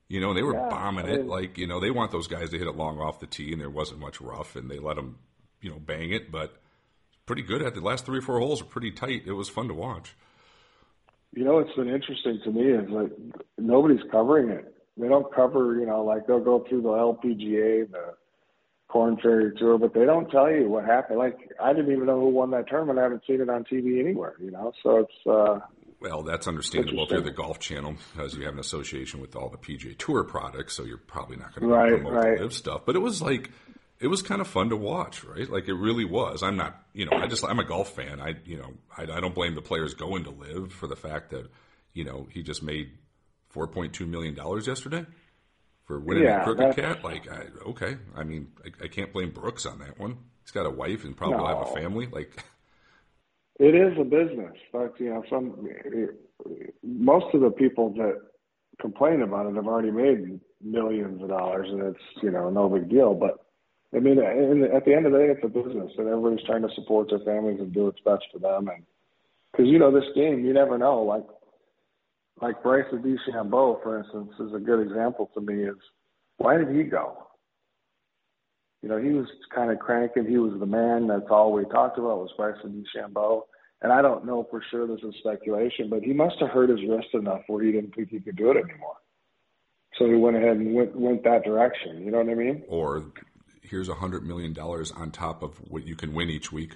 [0.09, 2.49] You know they were Yeah, bombing I it like you know they want those guys
[2.49, 4.97] to hit it long off the tee, and there wasn't much rough, and they let
[4.97, 5.19] them
[5.61, 6.57] you know bang it, but
[7.25, 9.23] pretty good at the last three or four holes were pretty tight.
[9.25, 10.15] It was fun to watch.
[11.33, 13.11] You know what's been interesting to me is like
[13.57, 14.73] nobody's covering it.
[14.97, 18.13] They don't cover, you know, like they'll go through the LPGA, the
[18.87, 21.19] Corn Ferry Tour, but they don't tell you what happened.
[21.19, 22.99] Like I didn't even know who won that tournament.
[22.99, 24.71] I haven't seen it on TV anywhere, you know.
[24.83, 25.59] So it's uh
[25.99, 29.57] Well, that's understandable you're the Golf Channel because you have an association with all the
[29.57, 32.39] PGA Tour products, so you're probably not going to Right, promote right.
[32.39, 32.81] live stuff.
[32.85, 33.49] But it was like,
[33.99, 35.49] it was kind of fun to watch, right?
[35.49, 36.43] Like it really was.
[36.43, 38.21] I'm not, you know, I just I'm a golf fan.
[38.21, 41.31] I, you know, I, I don't blame the players going to live for the fact
[41.31, 41.49] that,
[41.93, 42.91] you know, he just made
[43.53, 45.05] 4.2 million dollars yesterday
[45.85, 47.03] for winning Yeah, at Crooked Cat.
[47.03, 50.17] Like, I, okay, I mean, I, I can't blame Brooks on that one.
[50.43, 52.07] He's got a wife and probably will have a family.
[52.07, 52.43] Like,
[53.59, 54.53] it is a business.
[54.71, 55.67] But you know, some
[56.83, 58.21] most of the people that
[58.79, 62.89] complain about it have already made millions of dollars, and it's you know no big
[62.89, 63.13] deal.
[63.13, 63.45] But
[63.95, 66.73] I mean, at the end of the day, it's a business, and everybody's trying to
[66.75, 68.67] support their families and do what's best for them.
[68.67, 68.83] And
[69.51, 71.03] because you know this game, you never know.
[71.03, 71.25] Like
[72.41, 75.63] like Bryson DeChambeau, for instance, is a good example to me.
[75.63, 75.75] Is
[76.37, 77.27] why did he go?
[78.81, 80.27] You know, he was kind of cranking.
[80.27, 81.07] He was the man.
[81.07, 83.43] That's all we talked about was Bryson DeChambeau.
[83.81, 84.87] And I don't know for sure.
[84.87, 88.09] This is speculation, but he must have hurt his wrist enough where he didn't think
[88.09, 88.95] he could do it anymore.
[89.97, 92.03] So he went ahead and went went that direction.
[92.03, 92.63] You know what I mean?
[92.67, 93.11] or
[93.61, 96.73] here's a hundred million dollars on top of what you can win each week.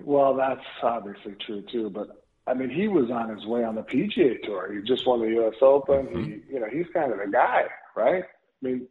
[0.00, 1.90] Well, that's obviously true too.
[1.90, 4.72] But I mean, he was on his way on the PGA Tour.
[4.72, 5.54] He just won the U.S.
[5.60, 6.06] Open.
[6.08, 7.64] He, you know, he's kind of the guy,
[7.96, 8.22] right?
[8.24, 8.86] I mean,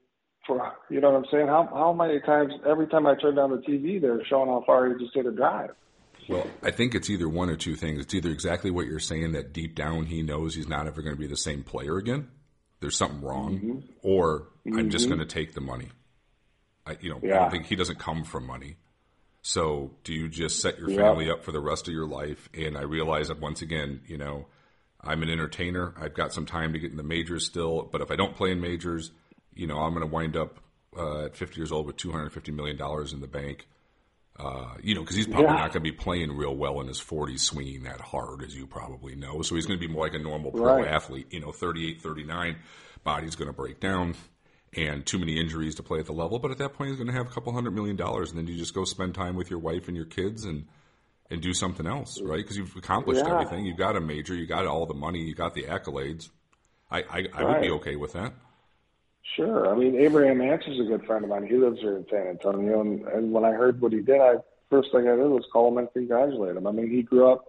[0.46, 1.48] for you know what I'm saying?
[1.48, 2.54] How how many times?
[2.68, 5.32] Every time I turn down the TV, they're showing how far he just hit a
[5.32, 5.72] drive.
[6.28, 8.02] Well, I think it's either one or two things.
[8.02, 11.16] It's either exactly what you're saying that deep down he knows he's not ever going
[11.16, 12.28] to be the same player again.
[12.82, 13.80] There's something wrong, Mm-hmm.
[14.02, 15.90] or I'm just going to take the money.
[16.86, 17.40] I, you know, I Yeah.
[17.40, 18.78] don't think he doesn't come from money.
[19.48, 22.50] So, do you just set your family up for the rest of your life?
[22.56, 24.48] And I realize that once again, you know,
[25.00, 25.94] I'm an entertainer.
[26.02, 28.52] I've got some time to get in the majors still, but if I don't play
[28.52, 29.12] in majors,
[29.54, 30.60] you know, I'm going to wind up
[30.98, 33.68] uh, at 50 years old with 250 million dollars in the bank.
[34.36, 35.58] Uh, you know, because he's probably Yeah.
[35.62, 38.66] not going to be playing real well in his 40s, swinging that hard, as you
[38.66, 39.44] probably know.
[39.44, 40.88] So he's going to be more like a normal pro Right.
[40.88, 41.28] athlete.
[41.30, 42.56] You know, 38, 39,
[43.04, 44.16] body's going to break down,
[44.76, 46.40] and too many injuries to play at the level.
[46.40, 48.48] But at that point, he's going to have a couple hundred million dollars, and then
[48.48, 50.66] you just go spend time with your wife and your kids and
[51.32, 52.38] and do something else, right?
[52.38, 53.34] Because you've accomplished Yeah.
[53.34, 53.66] everything.
[53.66, 56.30] You got a major, you got all the money, you got the accolades.
[56.92, 58.34] I I, I would be okay with that.
[59.36, 59.74] Sure.
[59.74, 61.48] I mean, Abraham Ancer's a good friend of mine.
[61.48, 64.36] He lives here in San Antonio, and, and when I heard what he did, I
[64.70, 66.68] first thing I did was call him and congratulate him.
[66.68, 67.46] I mean, he grew up,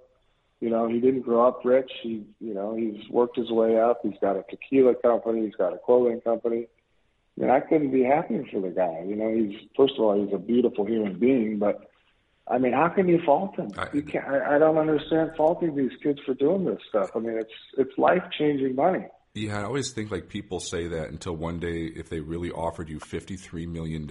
[0.60, 1.90] you know, he didn't grow up rich.
[2.02, 4.00] He, you know, he's worked his way up.
[4.02, 5.44] He's got a tequila company.
[5.44, 6.66] He's got a clothing company.
[7.38, 9.04] I mean, I couldn't be happier for the guy.
[9.06, 11.90] You know, he's first of all, he's a beautiful human being, but
[12.48, 13.70] I mean, how can you fault him?
[13.76, 14.24] I- you can't.
[14.26, 17.10] I, I don't understand faulting these kids for doing this stuff.
[17.14, 19.06] I mean, it's it's life changing money.
[19.34, 22.88] Yeah, I always think like people say that until one day, if they really offered
[22.88, 24.10] you $53 million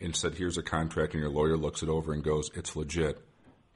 [0.00, 3.20] and said, here's a contract, and your lawyer looks it over and goes, it's legit.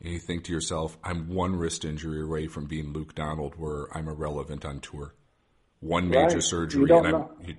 [0.00, 3.87] And you think to yourself, I'm one wrist injury away from being Luke Donald, where
[3.96, 5.14] I'm irrelevant on tour.
[5.78, 6.42] One major Right.
[6.42, 7.54] surgery, and I'm you,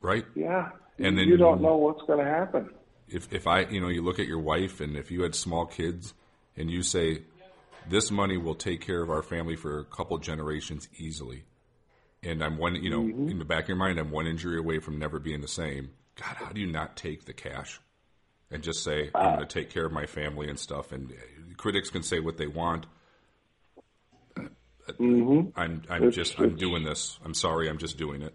[0.00, 0.24] right.
[0.34, 0.70] Yeah.
[0.98, 2.70] And then you don't know what's going to happen.
[3.08, 5.64] If if I you know you look at your wife, and if you had small
[5.66, 6.12] kids,
[6.56, 7.22] and you say,
[7.88, 11.44] this money will take care of our family for a couple generations easily,
[12.22, 13.28] and I'm one you know Mm-hmm.
[13.30, 15.90] in the back of your mind, I'm one injury away from never being the same.
[16.16, 17.80] God, how do you not take the cash
[18.50, 20.90] and just say I'm going to take care of my family and stuff?
[20.92, 21.14] And uh,
[21.56, 22.86] critics can say what they want.
[24.36, 24.50] I'm
[24.96, 25.92] I'm Mm-hmm.
[25.94, 27.18] It's- just I'm doing this.
[27.24, 28.34] I'm sorry, I'm just doing it.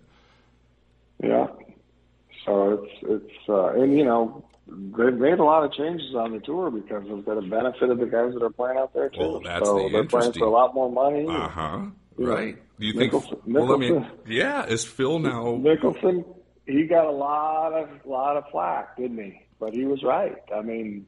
[1.24, 1.48] Yeah.
[2.46, 6.40] So it's it's uh, and you know they've made a lot of changes on the
[6.40, 9.20] tour because of the benefit of the guys that are playing out there too.
[9.20, 11.26] Well, that's so the they're playing for a lot more money.
[11.28, 11.82] Uh huh.
[12.18, 12.58] Right.
[12.80, 13.14] Do you think?
[13.14, 14.66] Mickelson- well, I mean, yeah.
[14.66, 15.46] Is Phil now?
[15.56, 16.26] Mickelson,
[16.68, 19.42] he got a lot of lot of flack, didn't he?
[19.60, 20.36] But he was right.
[20.54, 21.06] I mean,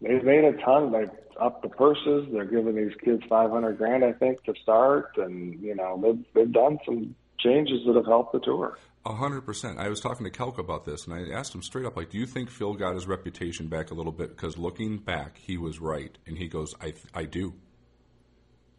[0.00, 0.92] they've made a ton.
[0.92, 1.06] They
[1.38, 2.28] upped the purses.
[2.32, 6.24] They're giving these kids five hundred grand, I think, to start, and you know they've
[6.34, 8.78] they've done some changes that have helped the tour.
[9.04, 9.78] A hundred percent.
[9.78, 12.18] I was talking to Calc about this, and I asked him straight up, like, "Do
[12.18, 14.28] you think Phil got his reputation back a little bit?
[14.28, 17.54] Because looking back, he was right." And he goes, "I, I do,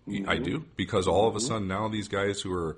[0.06, 0.44] He- I mm-hmm.
[0.44, 1.48] do." Because all of a mm-hmm.
[1.48, 2.78] sudden now these guys who are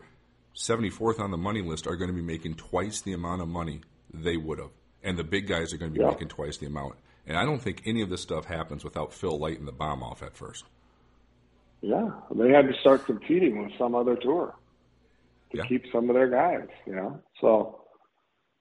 [0.53, 3.47] seventy fourth on the money list are going to be making twice the amount of
[3.47, 4.71] money they would have,
[5.03, 6.09] and the big guys are going to be Yeah.
[6.09, 6.95] making twice the amount.
[7.27, 10.23] And I don't think any of this stuff happens without Phil lighting the bomb off
[10.23, 10.63] at first.
[11.81, 14.55] Yeah, they had to start competing with some other tour
[15.55, 15.67] to Yeah.
[15.67, 16.67] keep some of their guys.
[16.85, 17.81] You know, so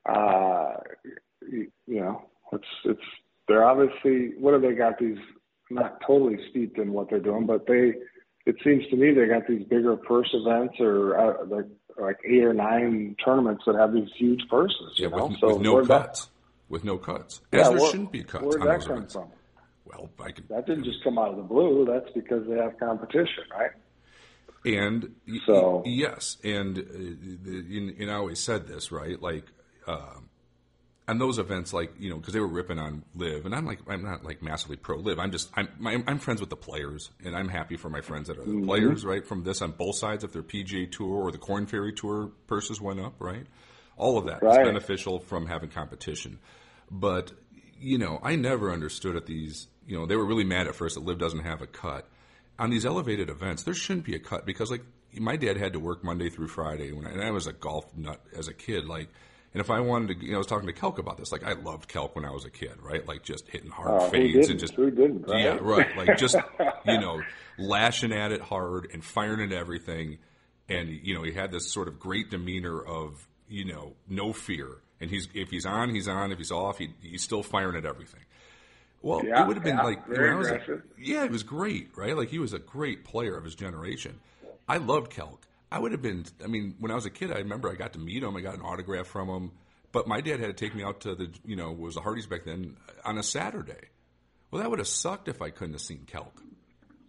[0.09, 0.75] uh,
[1.51, 3.01] you, you know, it's it's
[3.49, 5.19] they're obviously what have they got these
[5.71, 7.95] not totally steeped in what they're doing, but they
[8.47, 11.67] it seems to me they got these bigger purse events or uh, like
[11.99, 14.95] like eight or nine tournaments that have these huge purses.
[14.99, 16.31] Yeah, you know, with, so with no where'd that- cuts.
[16.71, 17.43] With no cuts.
[17.53, 19.13] yeah, there where- shouldn't be cuts Where'd on that come events.
[19.13, 19.29] from?
[19.85, 20.49] Well, I could.
[20.49, 21.87] That didn't just come out of the blue.
[21.87, 23.71] That's because they have competition, right?
[24.65, 25.15] And
[25.47, 29.45] So- yes, and uh, and, and I always said this right, like
[29.87, 30.15] uh,
[31.07, 33.81] on those events, like you know, because they were ripping on LIV, and I'm like,
[33.89, 35.19] I'm not like massively pro LIV.
[35.19, 38.29] I'm just, I'm, my, I'm friends with the players, and I'm happy for my friends
[38.29, 38.65] that are the Mm-hmm.
[38.65, 39.27] players, right?
[39.27, 42.81] From this on both sides, if their PGA Tour or the Corn Ferry Tour purses
[42.81, 43.47] went up, right?
[43.99, 44.65] All of that is Right.
[44.65, 46.39] beneficial from having competition,
[46.91, 47.33] but
[47.79, 49.67] you know, I never understood at these.
[49.87, 52.09] You know, they were really mad at first that LIV doesn't have a cut
[52.59, 54.83] on these elevated events, there shouldn't be a cut because like
[55.19, 57.97] my dad had to work Monday through Friday when I, and I was a golf
[57.97, 58.87] nut as a kid.
[58.87, 59.09] Like,
[59.53, 61.31] and if I wanted to, you know, I was talking to Calc about this.
[61.31, 63.07] Like, I loved Calc when I was a kid, right?
[63.07, 65.41] Like just hitting hard who fades and just Who didn't, right?
[65.41, 65.97] yeah, right.
[65.97, 66.37] Like just
[66.87, 67.23] you know,
[67.59, 70.19] lashing at it hard and firing at everything,
[70.69, 74.69] and you know, he had this sort of great demeanor of you know, no fear.
[75.01, 76.33] And he's if he's on, he's on.
[76.33, 78.21] If he's off, he, he's still firing at everything.
[79.05, 81.43] Well, Yeah, it would have been yeah, like when I was a- yeah, it was
[81.43, 82.17] great, right?
[82.17, 84.19] Like he was a great player of his generation.
[84.67, 85.47] I loved Calc.
[85.71, 86.25] I would have been.
[86.43, 88.35] I mean, when I was a kid, I remember I got to meet him.
[88.35, 89.51] I got an autograph from him.
[89.93, 92.27] But my dad had to take me out to the, you know, was the Hardee's
[92.27, 93.89] back then on a Saturday.
[94.51, 96.33] Well, that would have sucked if I couldn't have seen Calc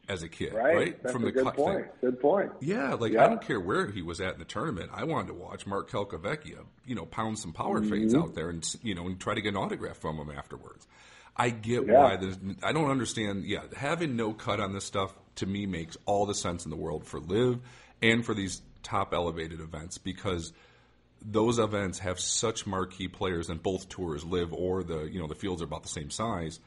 [0.10, 0.75] as a kid, Right.
[0.75, 1.01] right?
[1.03, 1.79] That's From a the good cut point.
[1.79, 1.89] thing.
[2.01, 2.51] Good point.
[2.60, 3.23] Yeah, like Yeah.
[3.25, 4.91] I don't care where he was at in the tournament.
[4.93, 8.21] I wanted to watch Mark Calcavecchia, you know, pound some power fades Mm-hmm.
[8.23, 10.86] out there and you know and try to get an autograph from him afterwards.
[11.36, 12.02] I get Yeah.
[12.02, 12.38] why there's.
[12.63, 13.45] I don't understand.
[13.45, 16.78] Yeah, having no cut on this stuff to me makes all the sense in the
[16.78, 17.60] world for live
[18.02, 20.54] and for these top elevated events because
[21.21, 25.36] those events have such marquee players and both tours live or the you know the
[25.36, 26.60] fields are about the same size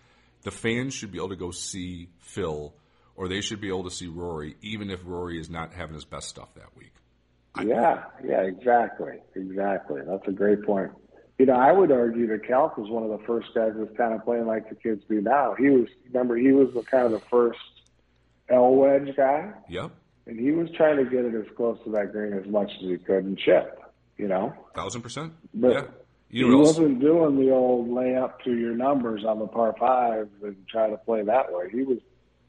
[0.42, 2.74] the fans should be able to go see phil
[3.14, 6.04] or they should be able to see rory even if rory is not having his
[6.04, 6.92] best stuff that week
[7.64, 10.02] Yeah, yeah, exactly, exactly.
[10.07, 10.90] That's a great point.
[11.38, 14.12] You know, I would argue that Calc was one of the first guys that's kind
[14.12, 15.55] of playing like the kids do now.
[15.57, 17.61] He was, remember, he was the kind of the first
[18.48, 19.92] L wedge guy, yep
[20.27, 22.88] and he was trying to get it as close to that green as much as
[22.88, 23.83] he could and chip.
[24.16, 25.83] You know, thousand percent But yeah
[26.31, 26.66] you he else?
[26.79, 30.90] wasn't doing the old lay up to your numbers on the par five and try
[30.90, 31.70] to play that way.
[31.70, 31.98] He was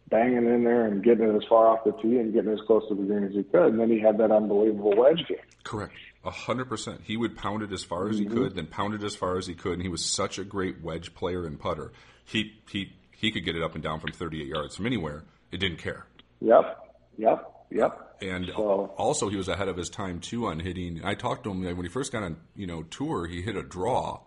[0.10, 2.88] banging in there and getting it as far off the tee and getting as close
[2.90, 3.68] to the green as he could.
[3.74, 5.38] And then he had that unbelievable wedge game.
[5.64, 7.02] correct hundred percent.
[7.04, 8.38] He would pound it as far as he mm-hmm.
[8.38, 10.82] could, then pound it as far as he could, and he was such a great
[10.82, 11.92] wedge player and putter.
[12.26, 15.24] He he he could get it up and down from 38 yards from anywhere.
[15.52, 16.06] It didn't care.
[16.42, 16.96] Yep.
[17.18, 17.66] Yep.
[17.72, 18.18] Yep.
[18.22, 21.02] And So- also, he was ahead of his time too on hitting.
[21.04, 23.28] I talked to him when he first got on, you know, tour.
[23.28, 24.22] He hit a draw,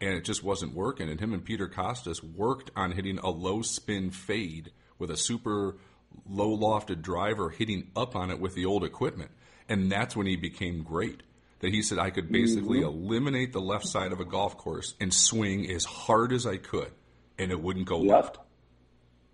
[0.00, 1.08] and it just wasn't working.
[1.08, 5.76] And him and Peter Costas worked on hitting a low spin fade with a super
[6.28, 9.30] low lofted driver, hitting up on it with the old equipment.
[9.70, 11.22] And that's when he became great.
[11.60, 15.12] That he said I could basically eliminate the left side of a golf course and
[15.12, 16.90] swing as hard as I could,
[17.38, 18.10] and it wouldn't go Yep.
[18.14, 18.38] left.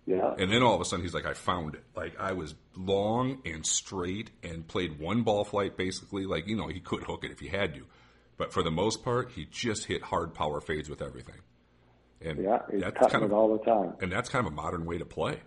[0.05, 0.35] Yeah.
[0.37, 1.83] And then all of a sudden, he's like, I found it.
[1.95, 6.25] Like, I was long and straight and played one ball flight basically.
[6.25, 7.85] Like, you know, he could hook it if he had to.
[8.37, 11.39] But for the most part, he just hit hard power fades with everything.
[12.21, 12.61] And Yeah.
[12.71, 13.95] He's that's kind of, all the time.
[14.01, 15.39] and that's kind of a modern way to play.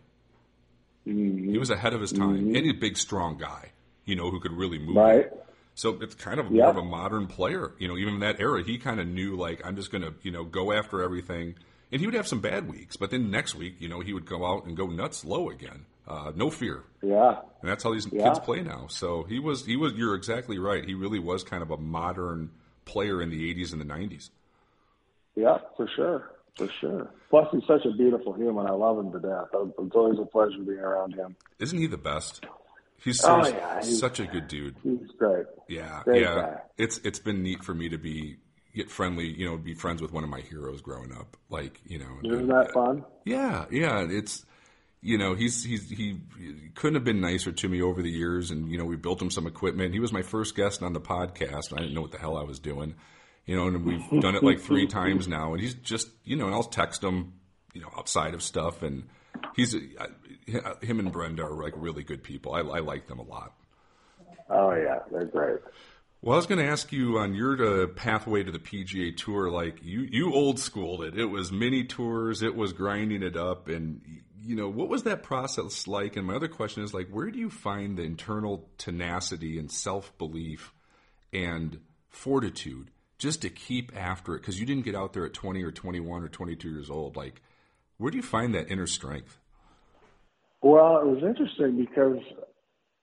[1.07, 1.51] Mhm.
[1.51, 2.37] He was ahead of his time.
[2.37, 3.70] And he's a big, strong guy,
[4.11, 4.97] you know, who could really move.
[4.97, 5.31] Right.
[5.77, 6.63] So it's kind of Yeah.
[6.65, 7.73] more of a modern player.
[7.79, 10.13] You know, even in that era, he kind of knew like I'm just going to
[10.23, 11.55] you know go after everything.
[11.93, 14.25] And he would have some bad weeks, but then next week, you know, he would
[14.25, 15.87] go out and go nuts low again.
[16.07, 17.41] Uh, no fear, Yeah.
[17.63, 18.25] and that's how these Yeah.
[18.29, 18.87] kids play now.
[18.89, 19.93] So he was he was.
[19.95, 20.85] You're exactly right.
[20.85, 22.51] He really was kind of a modern
[22.85, 24.31] player in the 80s and the 90s.
[25.37, 26.31] Yeah, for sure.
[26.57, 27.09] For sure.
[27.31, 28.67] Plus, he's such a beautiful human.
[28.67, 29.47] I love him to death.
[29.79, 31.37] It's always a pleasure being around him.
[31.61, 32.45] Isn't he the best?
[33.03, 34.77] He's Oh, seriously yeah, he's- such a good dude.
[34.83, 35.47] He's great.
[35.69, 36.35] Yeah, Great yeah.
[36.35, 36.61] guy.
[36.79, 38.37] It's it's been neat for me to be
[38.75, 41.37] get friendly, you know, be friends with one of my heroes growing up.
[41.49, 43.05] Like, you know, Isn't and, that fun?
[43.25, 44.07] Yeah, yeah.
[44.09, 44.45] It's
[45.03, 46.19] you know, he's he's he
[46.75, 49.31] couldn't have been nicer to me over the years, and you know, we built him
[49.31, 49.95] some equipment.
[49.95, 51.73] He was my first guest on the podcast.
[51.73, 52.95] I didn't know what the hell I was doing,
[53.47, 55.53] you know, and we've done it like three times now.
[55.55, 57.33] And he's just, you know, and I'll text him,
[57.73, 59.09] you know, outside of stuff, and
[59.57, 59.75] he's
[60.83, 62.55] him and Brenda are like really good people.
[62.55, 63.55] I, I like them a lot.
[64.49, 64.99] Oh, yeah.
[65.11, 65.61] They're great.
[66.23, 69.51] Well, I was going to ask you on your uh, pathway to the PGA Tour.
[69.51, 71.19] Like you, you old schooled it.
[71.19, 72.43] It was mini tours.
[72.43, 74.03] It was grinding it up, and
[74.43, 76.17] you know what was that process like?
[76.17, 80.17] And my other question is like, where do you find the internal tenacity and self
[80.19, 80.75] belief
[81.33, 84.41] and fortitude just to keep after it?
[84.41, 86.91] Because you didn't get out there at twenty or twenty one or twenty two years
[86.91, 87.17] old.
[87.17, 87.41] Like,
[87.97, 89.39] where do you find that inner strength?
[90.63, 92.19] Well, it was interesting because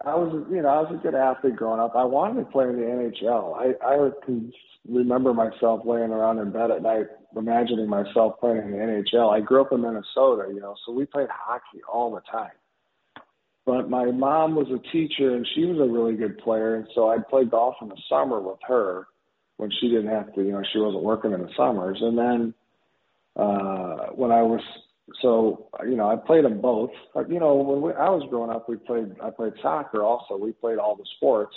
[0.06, 1.96] I was, you know, I was a good athlete growing up.
[1.96, 3.58] I wanted to play in the NHL.
[3.58, 4.54] I, I can
[4.88, 9.36] remember myself laying around in bed at night, imagining myself playing in the NHL.
[9.36, 12.52] I grew up in Minnesota, you know, so we played hockey all the time.
[13.65, 17.10] But my mom was a teacher and she was a really good player, and so
[17.10, 19.08] I'd play golf in the summer with her
[19.58, 21.98] when she didn't have to, you know, she wasn't working in the summers.
[22.02, 22.54] And then
[23.36, 24.62] uh when I was
[25.22, 26.91] so you know I played them both.
[27.15, 30.38] Uh, You know when we, I was growing up, we played I played soccer also.
[30.38, 31.56] We played all the sports,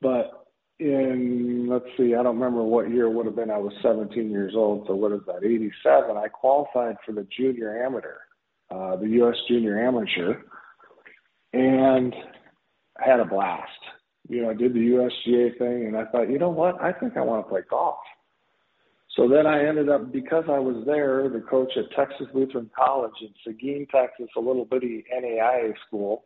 [0.00, 0.46] but
[0.78, 3.50] in let's see, I don't remember what year it would have been.
[3.50, 5.44] I was 17 years old, so what is that?
[5.44, 6.16] 87.
[6.16, 8.16] I qualified for the junior amateur,
[8.70, 9.36] uh, the U.S.
[9.46, 10.36] Junior Amateur,
[11.52, 12.14] and
[12.98, 13.68] I had a blast.
[14.28, 16.80] You know, I did the USGA thing, and I thought, you know what?
[16.80, 17.98] I think I want to play golf.
[19.16, 23.12] So then I ended up, because I was there, the coach at Texas Lutheran College
[23.20, 26.24] in Seguin, Texas, a little bitty NAIA school,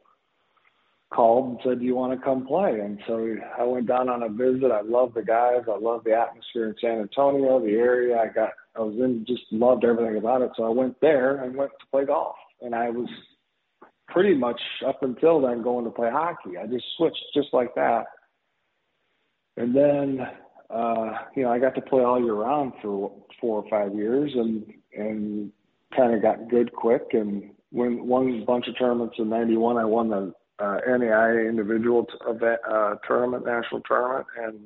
[1.10, 4.22] called and said, "Do you want to come play?" And so I went down on
[4.22, 4.70] a visit.
[4.70, 5.62] I loved the guys.
[5.68, 8.18] I loved the atmosphere in San Antonio, the area.
[8.18, 10.50] I got, I was in, just loved everything about it.
[10.56, 12.36] So I went there and went to play golf.
[12.60, 13.08] And I was
[14.08, 16.58] pretty much up until then going to play hockey.
[16.58, 18.04] I just switched just like that.
[19.56, 20.18] And then,
[20.74, 24.32] uh, you know, I got to play all year round for four or five years,
[24.34, 24.64] and
[24.96, 25.52] and
[25.96, 29.16] kind of got good quick and won won a bunch of tournaments.
[29.18, 34.60] In '91, I won the uh, NAIA individual t- event uh, tournament, national tournament, and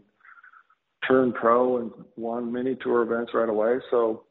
[1.06, 3.76] turned pro and won many tour events right away.
[3.90, 4.24] So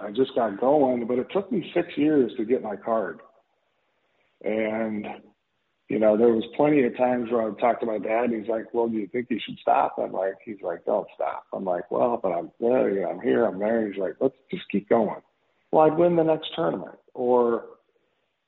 [0.00, 3.20] I just got going, but it took me six years to get my card.
[4.42, 5.06] And
[5.92, 8.30] you know, there was plenty of times where I would talk to my dad.
[8.30, 11.06] And he's like, "Well, do you think you should stop?" I'm like, "He's like, don't
[11.14, 13.06] stop." I'm like, "Well, but I'm there.
[13.06, 13.44] I'm here.
[13.44, 15.20] I'm there." He's like, "Let's just keep going."
[15.70, 17.66] Well, I'd win the next tournament, or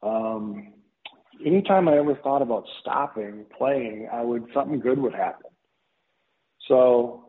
[0.03, 0.72] um,
[1.45, 5.51] anytime I ever thought about stopping playing, I would something good would happen.
[6.66, 7.26] So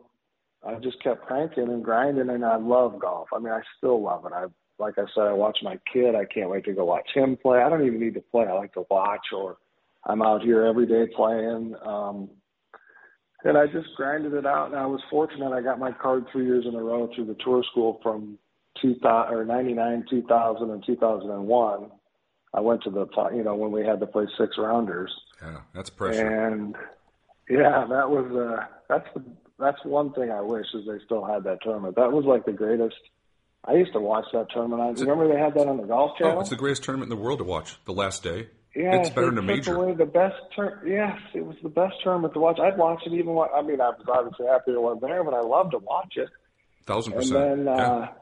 [0.66, 3.28] I just kept cranking and grinding, and I love golf.
[3.34, 4.32] I mean, I still love it.
[4.32, 4.46] I
[4.78, 6.14] like I said, I watch my kid.
[6.14, 7.58] I can't wait to go watch him play.
[7.58, 8.46] I don't even need to play.
[8.46, 9.58] I like to watch, or
[10.06, 11.74] I'm out here every day playing.
[11.84, 12.30] Um,
[13.44, 15.52] and I just grinded it out, and I was fortunate.
[15.52, 18.38] I got my card three years in a row through the tour school from
[18.80, 21.90] 2000 or 99, 2000, and 2001.
[22.54, 25.12] I went to the you know when we had to play six rounders.
[25.42, 26.26] Yeah, that's pressure.
[26.26, 26.74] And
[27.50, 29.22] yeah, that was uh That's the
[29.58, 31.96] that's one thing I wish is they still had that tournament.
[31.96, 32.96] That was like the greatest.
[33.64, 34.80] I used to watch that tournament.
[34.80, 36.36] I remember they had that on the Golf Channel.
[36.38, 37.76] Oh, it's the greatest tournament in the world to watch.
[37.84, 38.48] The last day.
[38.76, 39.74] Yeah, it's better than a major.
[39.74, 42.58] Away the best tur- Yes, it was the best tournament to watch.
[42.60, 43.34] I'd watch it even.
[43.34, 46.12] When, I mean, I was obviously happy it wasn't there, but I loved to watch
[46.16, 46.28] it.
[46.84, 47.52] Thousand And percent.
[47.52, 48.12] And then, uh,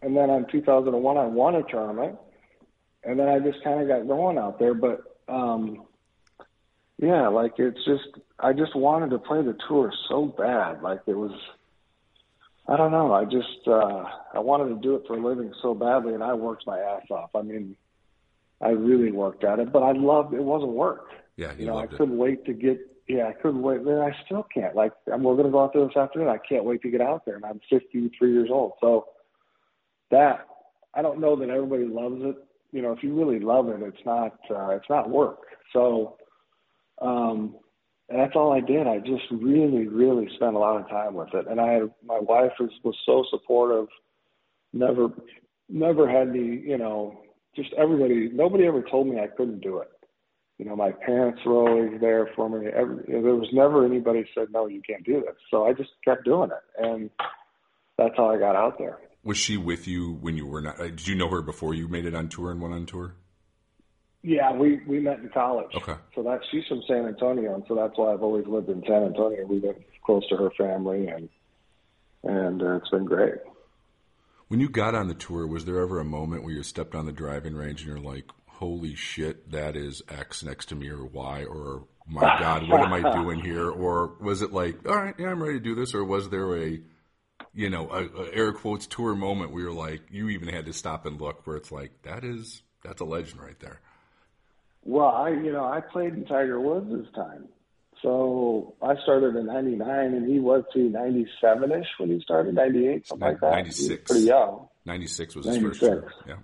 [0.00, 2.18] and then in 2001, I won a tournament,
[3.04, 4.72] and then I just kind of got going out there.
[4.72, 5.82] But um,
[6.96, 8.08] yeah, like it's just
[8.38, 10.80] I just wanted to play the tour so bad.
[10.80, 11.38] Like it was,
[12.66, 13.12] I don't know.
[13.12, 16.32] I just uh, I wanted to do it for a living so badly, and I
[16.32, 17.36] worked my ass off.
[17.36, 17.76] I mean,
[18.62, 20.42] I really worked at it, but I loved it.
[20.42, 21.08] Wasn't work.
[21.36, 21.96] Yeah, You you know, I loved it.
[21.96, 22.78] couldn't wait to get.
[23.08, 23.82] Yeah, I couldn't wait.
[23.82, 24.76] Man, I still can't.
[24.76, 26.28] Like, I'm, we're going to go out there this afternoon.
[26.28, 28.72] I can't wait to get out there, and I'm 53 years old.
[28.80, 29.06] So
[30.10, 30.46] that
[30.94, 32.36] I don't know that everybody loves it.
[32.72, 34.38] You know, if you really love it, it's not.
[34.50, 35.38] Uh, it's not work.
[35.72, 36.18] So
[37.02, 37.56] um,
[38.08, 38.86] that's all I did.
[38.86, 42.52] I just really, really spent a lot of time with it, and I my wife
[42.60, 43.86] was was so supportive.
[44.72, 45.08] Never,
[45.68, 47.22] never had any, You know,
[47.56, 48.30] just everybody.
[48.32, 49.90] Nobody ever told me I couldn't do it
[50.60, 52.66] you know, my parents were always there for me.
[52.66, 55.34] Every, there was never anybody said, no, you can't do this.
[55.50, 56.84] So I just kept doing it.
[56.84, 57.08] And
[57.96, 58.98] that's how I got out there.
[59.24, 60.78] Was she with you when you were not?
[60.78, 63.14] uh, Did you know her before you made it on tour and went on tour?
[64.20, 65.74] Yeah, we, we met in college.
[65.74, 65.94] Okay.
[66.14, 67.54] So that she's from San Antonio.
[67.54, 69.46] And so that's why I've always lived in San Antonio.
[69.46, 71.30] We live close to her family and,
[72.22, 73.36] and uh, it's been great.
[74.50, 77.06] When you got on the tour, was there ever a moment where you stepped on
[77.06, 81.04] the driving range and you're like, "Holy shit, that is X next to me," or
[81.04, 85.14] Y, or "My God, what am I doing here?" Or was it like, "All right,
[85.16, 86.80] yeah, I'm ready to do this," or was there a,
[87.54, 90.72] you know, a, a air quotes tour moment where you're like, you even had to
[90.72, 93.78] stop and look, where it's like, that is that's a legend right there.
[94.82, 97.48] Well, I, you know, I played in Tiger Woods' time.
[98.02, 103.28] So I started in 99 and he was to 97-ish when he started, 98, something
[103.28, 103.50] like that.
[103.50, 104.10] 96.
[104.10, 104.68] pretty young.
[104.86, 106.10] '96 was his first year.
[106.26, 106.36] Yeah.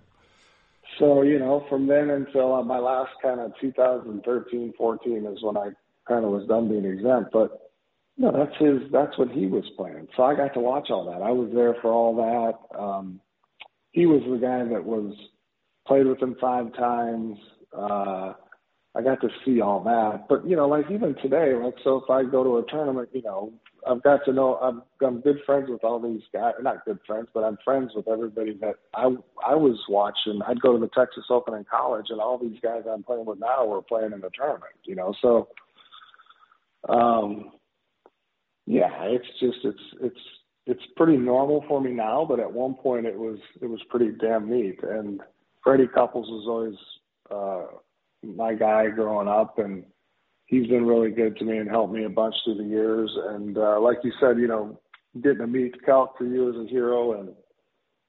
[0.99, 5.57] So, you know, from then until uh, my last kind of 2013, 14 is when
[5.57, 5.71] I
[6.07, 7.33] kind of was done being exempt.
[7.33, 7.71] But,
[8.17, 10.09] you know, that's his, that's what he was playing.
[10.17, 11.23] So I got to watch all that.
[11.23, 12.79] I was there for all that.
[12.79, 13.21] Um,
[13.93, 15.15] he was the guy that was
[15.87, 17.39] played with him five times.
[17.77, 18.35] Uh,
[18.97, 20.27] I got to see all that.
[20.27, 23.23] But, you know, like even today, like, so if I go to a tournament, you
[23.23, 23.53] know,
[23.87, 27.29] I've got to know, I'm, I'm good friends with all these guys, not good friends,
[27.35, 29.15] but I'm friends with everybody that I,
[29.47, 30.41] I was watching.
[30.47, 33.39] I'd go to the Texas Open in college and all these guys I'm playing with
[33.39, 35.49] now were playing in the tournament, you know, so,
[36.89, 37.53] um,
[38.65, 40.21] yeah, it's just, it's, it's,
[40.67, 44.11] it's pretty normal for me now, but at one point it was, it was pretty
[44.21, 44.81] damn neat.
[44.83, 45.21] And
[45.63, 46.77] Freddie Couples was always,
[47.31, 47.79] uh,
[48.23, 49.85] my guy growing up and
[50.47, 53.11] he's been really good to me and helped me a bunch through the years.
[53.29, 54.81] And uh, like you said, you know,
[55.23, 57.31] getting to meet Calc for you as a hero, and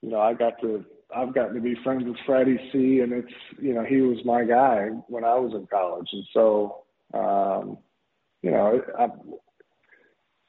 [0.02, 0.86] you know, I got to
[1.16, 4.44] I've gotten to be friends with Freddie C, and it's you know he was my
[4.44, 6.84] guy when I was in college, and so
[7.14, 7.78] um,
[8.42, 9.08] you know, I,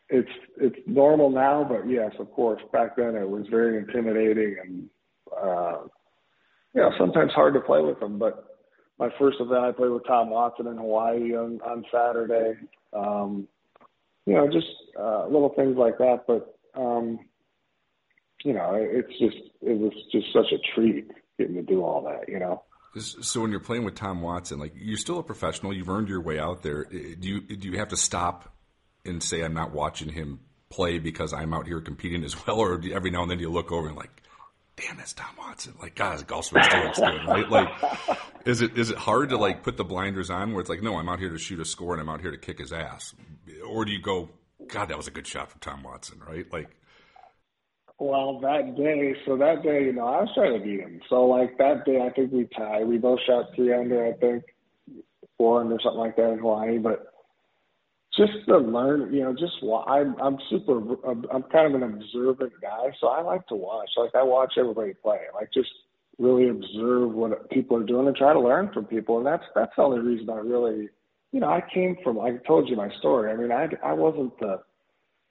[0.09, 0.31] it's
[0.61, 4.89] it's normal now, but yes, of course, back then it was very intimidating and
[5.33, 5.79] uh,
[6.75, 8.48] you know sometimes hard to play with them, but
[8.99, 12.59] my first event, I played with Tom Watson in Hawaii on, on Saturday.
[12.93, 13.47] Um,
[14.27, 14.67] you know, just
[14.99, 16.25] uh, little things like that.
[16.27, 17.21] But um,
[18.45, 22.29] you know, it's just it was just such a treat getting to do all that.
[22.29, 22.63] You know.
[22.99, 26.21] So when you're playing with Tom Watson, like you're still a professional, you've earned your
[26.21, 26.85] way out there.
[26.85, 28.55] Do you do you have to stop
[29.05, 30.41] and say I'm not watching him
[30.71, 33.73] play because I'm out here competing as well, or every now and then you look
[33.73, 34.23] over and like,
[34.81, 35.75] damn, that's Tom Watson.
[35.81, 37.49] Like, God, his golf swing still looks good, right?
[37.51, 37.69] Like,
[38.45, 40.97] is it is it hard to like put the blinders on where it's like, no,
[40.97, 43.15] I'm out here to shoot a score and I'm out here to kick his ass,
[43.67, 44.31] or do you go,
[44.69, 46.47] God, that was a good shot from Tom Watson, right?
[46.53, 46.71] Like,
[47.99, 51.01] Well, that day, so that day, you know, I was trying to beat him.
[51.09, 52.87] So like that day, I think we tied.
[52.87, 54.45] We both shot three under, I think,
[55.37, 56.79] four under, something like that in Hawaii.
[56.79, 57.08] But
[58.19, 59.55] just to learn, you know, just
[59.87, 60.79] I'm I'm super.
[61.09, 63.89] I'm kind of an observant guy, so I like to watch.
[63.97, 65.21] Like I watch everybody play.
[65.35, 65.71] Like just
[66.19, 69.19] really observe what people are doing and try to learn from people.
[69.19, 70.89] And that's that's the only reason I really,
[71.33, 72.21] you know, I came from.
[72.21, 73.33] I told you my story.
[73.33, 74.61] I mean, I I wasn't the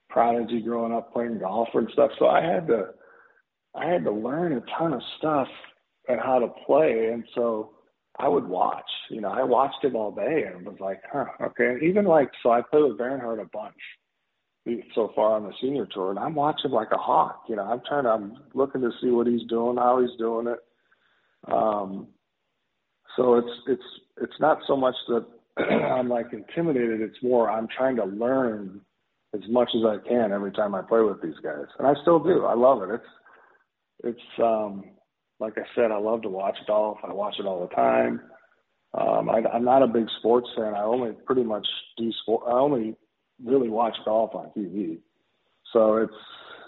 [0.09, 2.93] prodigy growing up playing golf and stuff, so I had to
[3.75, 5.47] I had to learn a ton of stuff
[6.07, 7.09] and how to play.
[7.13, 7.73] And so
[8.19, 8.89] I would watch.
[9.09, 11.77] You know, I watched him all day and was like, huh, okay.
[11.83, 13.75] Even like, so I played with Bernhard a bunch
[14.95, 17.43] so far on the senior tour, and I'm watching like a hawk.
[17.47, 20.47] You know, I'm trying to, I'm looking to see what he's doing, how he's doing
[20.47, 20.59] it.
[21.51, 22.07] Um,
[23.15, 23.83] so it's it's
[24.21, 25.25] it's not so much that
[25.63, 27.01] I'm like intimidated.
[27.01, 28.81] It's more I'm trying to learn
[29.33, 32.19] as much as I can every time I play with these guys, and I still
[32.19, 32.45] do.
[32.45, 32.93] I love it.
[32.93, 33.03] It's
[34.03, 34.83] it's um,
[35.39, 36.97] like I said, I love to watch golf.
[37.03, 38.21] I watch it all the time.
[38.93, 40.73] Um, I, I'm not a big sports fan.
[40.73, 41.67] I only pretty much
[41.97, 42.43] do sport.
[42.47, 42.95] I only
[43.43, 44.99] really watch golf on TV.
[45.73, 46.13] So it's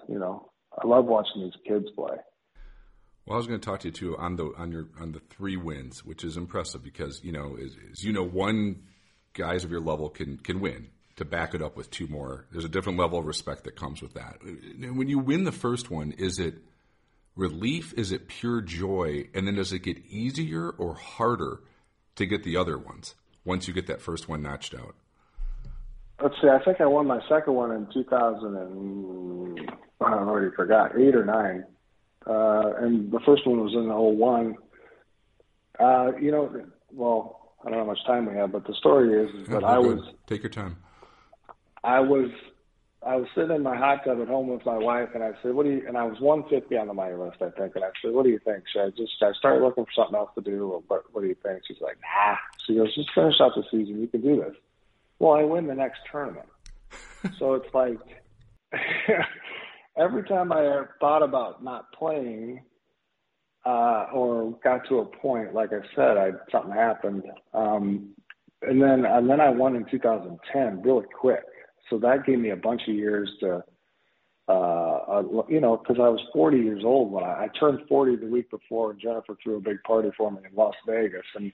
[0.08, 2.18] you know I love watching these kids play.
[3.26, 5.20] Well, I was going to talk to you too on the on your on the
[5.20, 8.84] three wins, which is impressive because you know as, as you know one
[9.34, 10.90] guys of your level can can win.
[11.16, 14.02] To back it up with two more, there's a different level of respect that comes
[14.02, 14.38] with that.
[14.42, 16.60] When you win the first one, is it
[17.40, 17.94] relief?
[17.98, 19.30] Is it pure joy?
[19.34, 21.62] And then does it get easier or harder
[22.16, 23.16] to get the other ones
[23.46, 24.96] once you get that first one notched out?
[26.22, 26.50] Let's see.
[26.50, 29.72] I think I won my second one in 2000 and
[30.02, 31.66] I already forgot eight or nine,
[32.28, 34.56] uh, and the first one was in 01.
[35.80, 39.14] Uh, you know, well, I don't know how much time we have, but the story
[39.24, 40.78] is, is that I was take your time.
[41.84, 42.30] I was
[43.02, 45.54] I was sitting in my hot tub at home with my wife, and I said,
[45.54, 47.76] "What do you?" And I was 150 on the money list, I think.
[47.76, 48.64] And I said, "What do you think?
[48.68, 50.74] Should I just should I start looking for something else to do?
[50.74, 51.04] Or what?
[51.14, 52.36] What do you think?" She's like, "Nah."
[52.66, 54.02] She goes, "Just finish out the season.
[54.02, 54.56] You can do this."
[55.20, 56.50] Well, I win the next tournament,
[57.40, 58.00] so it's like
[59.98, 62.64] every time I thought about not playing,
[63.66, 67.24] uh, or got to a point, like I said, I something happened,
[67.54, 68.10] um,
[68.62, 71.46] and then and then I won in 2010, really quick.
[71.90, 73.64] So that gave me a bunch of years to,
[74.48, 78.18] uh, uh you know, because I was 40 years old when I, I turned 40
[78.18, 81.52] the week before, and Jennifer threw a big party for me in Las Vegas, and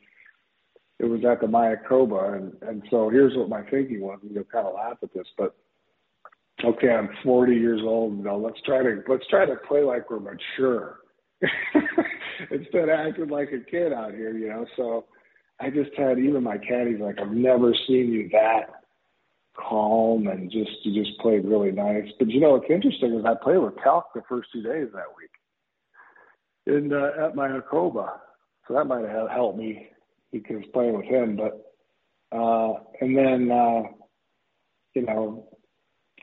[1.00, 4.46] it was at the Mayakoba, and and so here's what my thinking was, and you'll
[4.46, 5.56] kind of laugh at this, but
[6.64, 8.18] okay, I'm 40 years old.
[8.18, 11.00] You know, let's try to let's try to play like we're mature
[12.52, 14.38] instead of acting like a kid out here.
[14.38, 15.06] You know, so
[15.60, 18.85] I just had even my caddies like I've never seen you that
[19.58, 22.08] calm and just you just played really nice.
[22.20, 25.16] But you know what's interesting is I played with Calc the first two days that
[25.18, 25.32] week,
[26.68, 28.10] and uh, at Mayakoba,
[28.68, 29.90] so that might have helped me
[30.32, 31.38] because playing with him.
[31.38, 31.72] But
[32.38, 33.84] uh, and then uh,
[34.94, 35.50] you know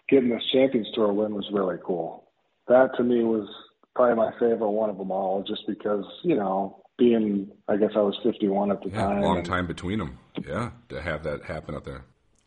[0.08, 2.30] getting this Champions Tour win was really cool.
[2.68, 3.48] That to me was
[3.94, 8.00] probably my favorite one of them all, just because you know being I guess I
[8.00, 9.22] was 51 at the Yeah, time.
[9.22, 10.18] long time between them.
[10.46, 12.04] Yeah, to have that happen up there.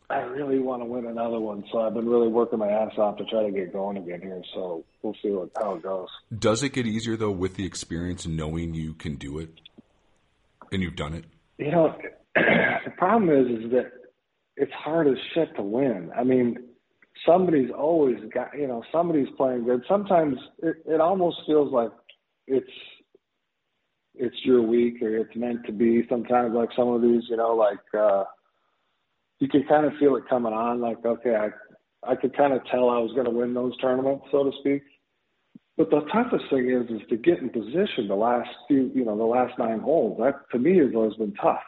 [0.08, 3.16] I really want to win another one, so I've been really working my ass off
[3.18, 4.40] to try to get going again here.
[4.54, 6.08] So we'll see what how it goes.
[6.36, 9.60] Does it get easier though with the experience, knowing you can do it,
[10.70, 11.24] and you've done it?
[11.58, 11.96] You know,
[12.34, 13.90] the problem is is that
[14.56, 16.12] it's hard as shit to win.
[16.16, 16.58] I mean,
[17.26, 19.82] somebody's always got you know somebody's playing good.
[19.88, 21.90] Sometimes it, it almost feels like
[22.46, 22.70] it's
[24.14, 26.06] it's your week or it's meant to be.
[26.08, 28.24] Sometimes like some of these, you know, like uh
[29.38, 30.80] you can kind of feel it coming on.
[30.80, 31.48] Like okay, I
[32.10, 34.82] I could kind of tell I was going to win those tournaments, so to speak.
[35.76, 39.16] But the toughest thing is is to get in position the last few, you know,
[39.16, 40.18] the last nine holes.
[40.18, 41.60] That to me has always been tough,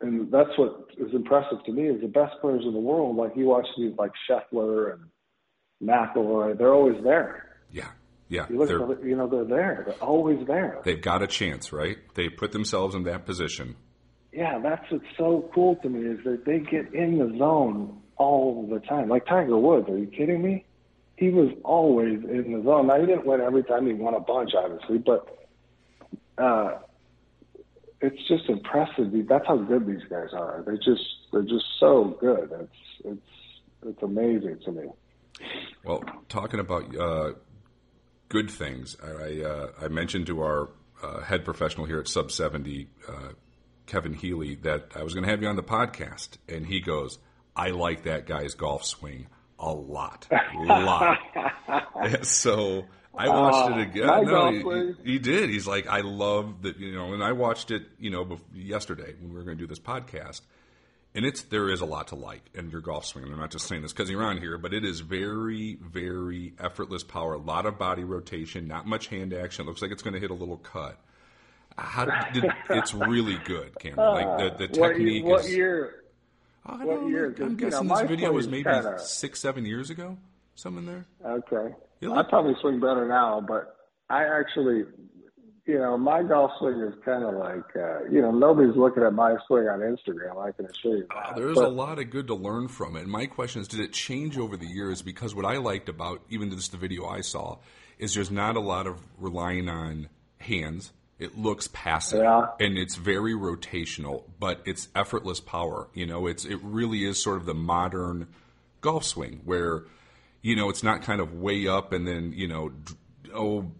[0.00, 3.16] and that's what is impressive to me is the best players in the world.
[3.16, 5.02] Like you watch these like Scheffler and
[5.82, 7.56] McIlroy, they're always there.
[7.70, 7.90] Yeah,
[8.28, 8.46] yeah.
[8.48, 9.82] You look, you know, they're there.
[9.86, 10.78] They're always there.
[10.84, 11.98] they've got a chance, right?
[12.14, 13.76] They put themselves in that position.
[14.38, 18.68] Yeah, that's what's so cool to me is that they get in the zone all
[18.70, 19.08] the time.
[19.08, 20.64] Like Tiger Woods, are you kidding me?
[21.16, 22.86] He was always in the zone.
[22.86, 25.26] Now he didn't win every time; he won a bunch, obviously, but
[26.38, 26.78] uh,
[28.00, 29.12] it's just impressive.
[29.28, 30.62] That's how good these guys are.
[30.64, 32.48] They just they're just so good.
[32.60, 34.84] It's it's it's amazing to me.
[35.84, 37.32] Well, talking about uh,
[38.28, 40.68] good things, I uh, I mentioned to our
[41.02, 43.30] uh, head professional here at Sub Seventy, uh,
[43.88, 47.18] Kevin Healy, that I was going to have you on the podcast, and he goes,
[47.56, 49.26] "I like that guy's golf swing
[49.58, 51.18] a lot, a lot."
[52.22, 54.24] So I watched it again.
[54.26, 55.50] no, he, he- did.
[55.50, 59.30] He's like, "I love that," you know, and I watched it, you know, yesterday when
[59.30, 60.42] we were going to do this podcast
[61.14, 63.24] and it's there is a lot to like in your golf swing.
[63.24, 66.52] And I'm not just saying this because you're on here, but it is very, very
[66.60, 67.32] effortless power.
[67.34, 69.64] A lot of body rotation, not much hand action.
[69.64, 71.00] It looks like it's going to hit a little cut.
[71.78, 74.14] How did, it's really good, Cameron.
[74.14, 75.54] Like the, the technique year, what is.
[75.56, 75.94] year?
[76.66, 77.26] I what don't know, year?
[77.26, 80.16] I'm 'Cause, you guessing know, this video was maybe kinda- six, seven years ago.
[80.54, 81.06] Something there.
[81.24, 81.74] Okay.
[82.00, 83.76] You I probably swing better now, but
[84.10, 84.84] I actually,
[85.66, 89.12] you know, my golf swing is kind of like, uh, you know, nobody's looking at
[89.14, 90.36] my swing on Instagram.
[90.44, 91.36] I can assure you that.
[91.36, 93.02] There's But- a lot of good to learn from it.
[93.02, 95.00] And my question is, did it change over the years?
[95.00, 97.58] Because what I liked about even just the video I saw
[97.98, 100.08] is there's not a lot of relying on
[100.38, 100.92] hands.
[101.18, 102.46] It looks passive Yeah.
[102.60, 105.88] and it's very rotational, but it's effortless power.
[105.92, 108.28] You know, it's it really is sort of the modern
[108.80, 109.84] golf swing where
[110.42, 112.70] you know it's not kind of way up and then you know
[113.34, 113.72] oh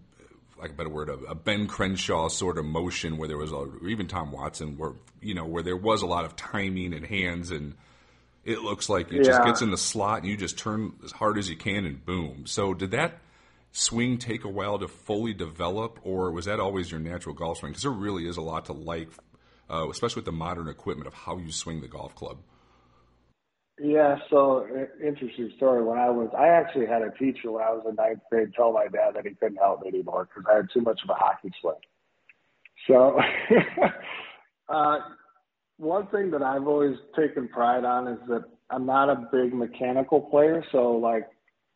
[0.59, 3.55] like a better word, a, a, Ben Crenshaw sort of motion where there was, a,
[3.55, 7.05] or even Tom Watson, where you know where there was a lot of timing and
[7.05, 7.75] hands, and
[8.43, 9.23] it looks like it yeah.
[9.23, 12.05] just gets in the slot and you just turn as hard as you can and
[12.05, 12.45] boom.
[12.45, 13.19] So did that
[13.71, 17.71] swing take a while to fully develop, or was that always your natural golf swing?
[17.71, 19.09] Because there really is a lot to like,
[19.69, 22.39] uh, especially with the modern equipment of how you swing the golf club.
[23.81, 24.67] Yeah, so
[25.01, 25.83] interesting story.
[25.83, 28.73] When I was, I actually had a teacher when I was in ninth grade tell
[28.73, 31.13] my dad that he couldn't help me anymore because I had too much of a
[31.13, 31.75] hockey swing.
[32.87, 33.19] So,
[34.69, 34.97] uh,
[35.77, 40.19] one thing that I've always taken pride on is that I'm not a big mechanical
[40.21, 40.63] player.
[40.73, 41.29] So, like,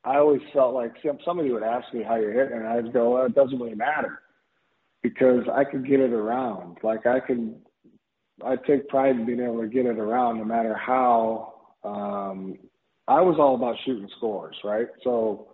[0.05, 0.93] I always felt like
[1.25, 4.19] somebody would ask me how you're hitting, and I'd go, well, it doesn't really matter
[5.01, 6.77] because I could get it around.
[6.83, 7.55] Like, I can,
[8.45, 12.57] I take pride in being able to get it around no matter how um,
[13.07, 14.87] I was all about shooting scores, right?
[15.03, 15.47] So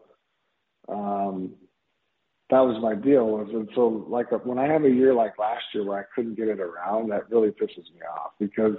[0.88, 1.54] um,
[2.50, 3.26] that was my deal.
[3.28, 6.36] Was and so like when I have a year like last year where I couldn't
[6.36, 8.76] get it around, that really pisses me off because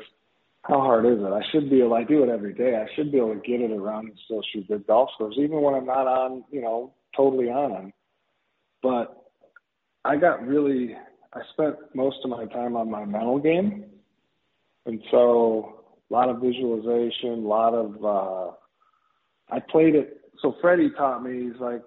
[0.62, 1.32] how hard is it?
[1.32, 1.94] I should be able.
[1.94, 2.76] I do it every day.
[2.76, 5.62] I should be able to get it around and still shoot good golf scores, even
[5.62, 7.92] when I'm not on, you know, totally on.
[8.82, 9.24] But
[10.04, 10.96] I got really.
[11.32, 13.84] I spent most of my time on my mental game,
[14.84, 18.52] and so a lot of visualization, a lot of uh,
[19.54, 20.20] I played it.
[20.42, 21.44] So Freddie taught me.
[21.44, 21.82] He's like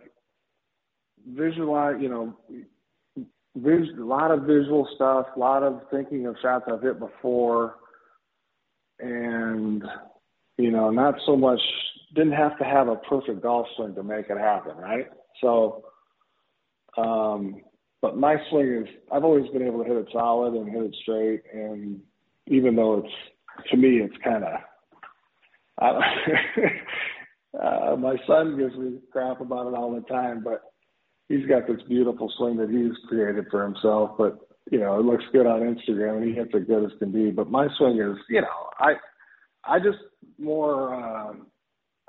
[1.27, 1.97] visualize.
[1.99, 2.37] You know,
[3.55, 7.75] vis, a lot of visual stuff, a lot of thinking of shots I've hit before,
[8.99, 9.83] and
[10.57, 11.59] you know, not so much.
[12.15, 15.07] Didn't have to have a perfect golf swing to make it happen, right?
[15.41, 15.83] So,
[16.95, 17.61] um,
[18.01, 20.95] but my swing is I've always been able to hit it solid and hit it
[21.01, 21.99] straight, and
[22.47, 24.59] even though it's to me, it's kind of.
[27.61, 30.61] uh, my son gives me crap about it all the time, but
[31.29, 34.11] he's got this beautiful swing that he's created for himself.
[34.17, 34.37] But
[34.71, 37.31] you know, it looks good on Instagram, and he hits it good as can be.
[37.31, 38.93] But my swing is, you know, I,
[39.63, 39.99] I just
[40.37, 40.93] more.
[40.93, 41.47] Um,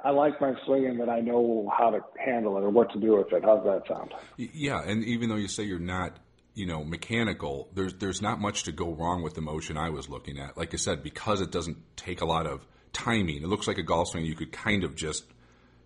[0.03, 3.17] I like my swinging that I know how to handle it or what to do
[3.17, 3.43] with it.
[3.43, 4.13] How's that sound?
[4.37, 6.19] Yeah, and even though you say you're not
[6.55, 10.09] you know, mechanical, there's there's not much to go wrong with the motion I was
[10.09, 10.57] looking at.
[10.57, 13.83] Like I said, because it doesn't take a lot of timing, it looks like a
[13.83, 15.25] golf swing you could kind of just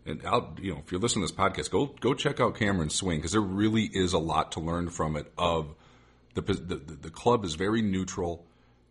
[0.05, 2.95] and I'll, you know, if you're listening to this podcast, go go check out Cameron's
[2.95, 5.31] swing because there really is a lot to learn from it.
[5.37, 5.75] Of
[6.47, 8.47] the, the the club is very neutral.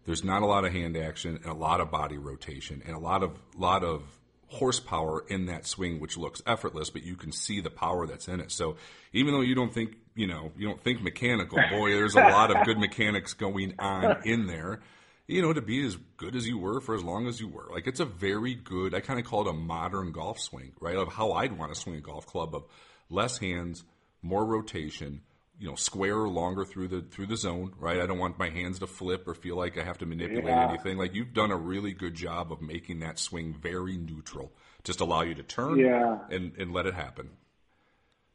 [0.06, 3.00] There's not a lot of hand action and a lot of body rotation and a
[3.00, 4.04] lot of lot of
[4.48, 8.40] horsepower in that swing, which looks effortless, but you can see the power that's in
[8.40, 8.52] it.
[8.52, 8.78] So
[9.12, 12.56] even though you don't think, you know, you don't think mechanical, boy, there's a lot
[12.56, 14.82] of good mechanics going on in there.
[15.28, 17.68] You know, to be as good as you were for as long as you were.
[17.70, 20.96] Like it's a very good, I kind of call it a modern golf swing, right?
[20.96, 22.64] Of how I'd want to swing a golf club of
[23.10, 23.84] less hands,
[24.22, 25.22] more rotation,
[25.60, 28.50] you know square or longer through the through the zone right i don't want my
[28.50, 30.70] hands to flip or feel like i have to manipulate yeah.
[30.70, 34.52] anything like you've done a really good job of making that swing very neutral
[34.84, 36.20] just allow you to turn yeah.
[36.30, 37.30] and and let it happen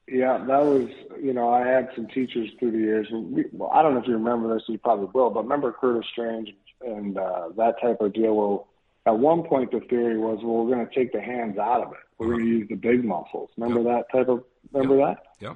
[0.08, 0.88] yeah that was
[1.22, 4.06] you know i had some teachers through the years we, well i don't know if
[4.06, 8.12] you remember this you probably will but remember curtis strange and uh that type of
[8.12, 8.58] deal where
[9.06, 11.92] at one point the theory was well we're going to take the hands out of
[11.92, 12.36] it we're uh-huh.
[12.36, 14.06] going to use the big muscles remember yep.
[14.10, 14.42] that type of
[14.72, 15.16] remember yep.
[15.16, 15.54] that yeah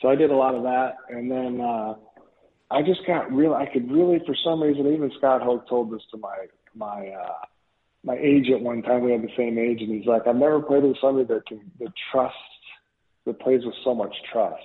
[0.00, 1.94] so I did a lot of that, and then uh,
[2.70, 3.54] I just got real.
[3.54, 7.44] I could really, for some reason, even Scott Hoch told this to my my uh,
[8.04, 9.02] my agent one time.
[9.02, 11.70] We had the same age, and he's like, "I've never played with somebody that can
[11.80, 12.36] that trusts
[13.26, 14.62] that plays with so much trust."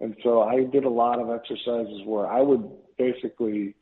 [0.00, 3.74] And so I did a lot of exercises where I would basically,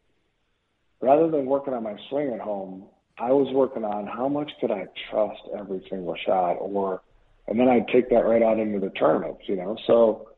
[1.01, 2.87] rather than working on my swing at home,
[3.19, 7.03] I was working on how much could I trust every single shot, or,
[7.47, 9.77] and then I'd take that right out into the tournaments, you know.
[9.87, 10.29] So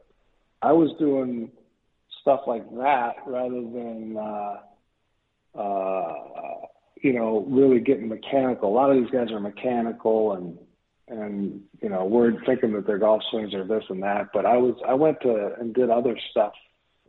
[0.62, 1.50] I was doing
[2.20, 6.14] stuff like that rather than uh, uh,
[7.02, 8.70] you know really getting mechanical.
[8.70, 10.58] A lot of these guys are mechanical and
[11.08, 14.28] and you know we're thinking that their golf swings are this and that.
[14.32, 16.52] But I was I went to and did other stuff.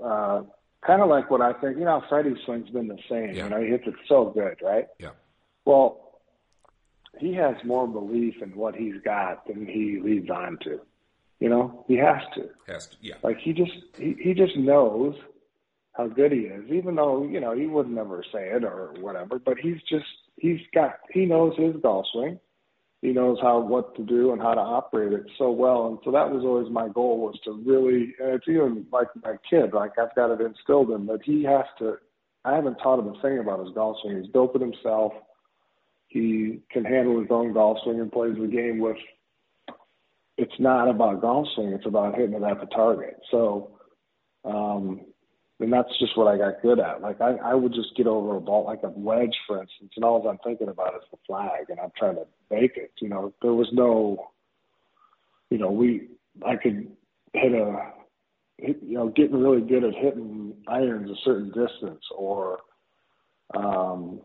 [0.03, 0.43] Uh,
[0.85, 3.35] kind of like what I think, you know, Freddie's swing's been the same.
[3.35, 3.43] Yeah.
[3.43, 4.87] You know, he hits it so good, right?
[4.99, 5.11] Yeah.
[5.65, 6.19] Well,
[7.19, 10.81] he has more belief in what he's got than he leads on to.
[11.41, 12.49] You know, he has to.
[12.71, 13.15] Has to, yeah.
[13.23, 15.15] Like he just he, he just knows
[15.93, 19.39] how good he is, even though you know he would never say it or whatever.
[19.39, 20.05] But he's just
[20.37, 22.39] he's got he knows his golf swing.
[23.01, 26.11] He knows how what to do and how to operate it so well, and so
[26.11, 28.13] that was always my goal was to really.
[28.19, 31.65] And it's even like my kid, like I've got it instilled in that he has
[31.79, 31.95] to.
[32.45, 34.21] I haven't taught him a thing about his golf swing.
[34.21, 35.13] He's built it himself.
[36.07, 38.97] he can handle his own golf swing and plays the game with.
[40.41, 43.15] It's not about golf it's about hitting it at the target.
[43.29, 43.77] So,
[44.43, 45.01] um,
[45.59, 46.99] and that's just what I got good at.
[46.99, 50.03] Like I, I would just get over a ball, like a wedge, for instance, and
[50.03, 52.91] all I'm thinking about is the flag, and I'm trying to make it.
[52.99, 54.31] You know, there was no,
[55.51, 56.07] you know, we
[56.43, 56.91] I could
[57.33, 57.91] hit a,
[58.57, 62.57] you know, getting really good at hitting irons a certain distance, or,
[63.55, 64.21] um,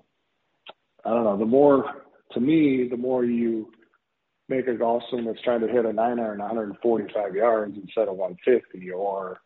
[1.04, 1.36] I don't know.
[1.36, 3.70] The more, to me, the more you
[4.48, 8.16] make a golf swing that's trying to hit a nine iron 145 yards instead of
[8.16, 9.40] 150, or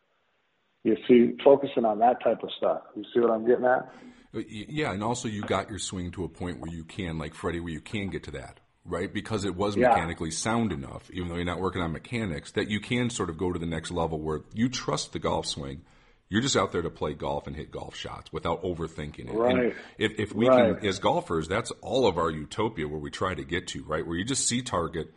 [0.84, 2.82] you see focusing on that type of stuff.
[2.94, 3.90] You see what I'm getting at?
[4.34, 7.34] Uh, yeah, and also you got your swing to a point where you can, like
[7.34, 9.12] Freddie, where you can get to that, right?
[9.12, 9.88] Because it was Yeah.
[9.88, 13.38] mechanically sound enough, even though you're not working on mechanics, that you can sort of
[13.38, 15.82] go to the next level where you trust the golf swing.
[16.30, 19.30] You're just out there to play golf and hit golf shots without overthinking it.
[19.30, 19.74] And Right.
[19.98, 20.76] if, if we Right.
[20.78, 24.06] can, as golfers, that's all of our utopia where we try to get to, right?
[24.06, 25.12] Where you just see target,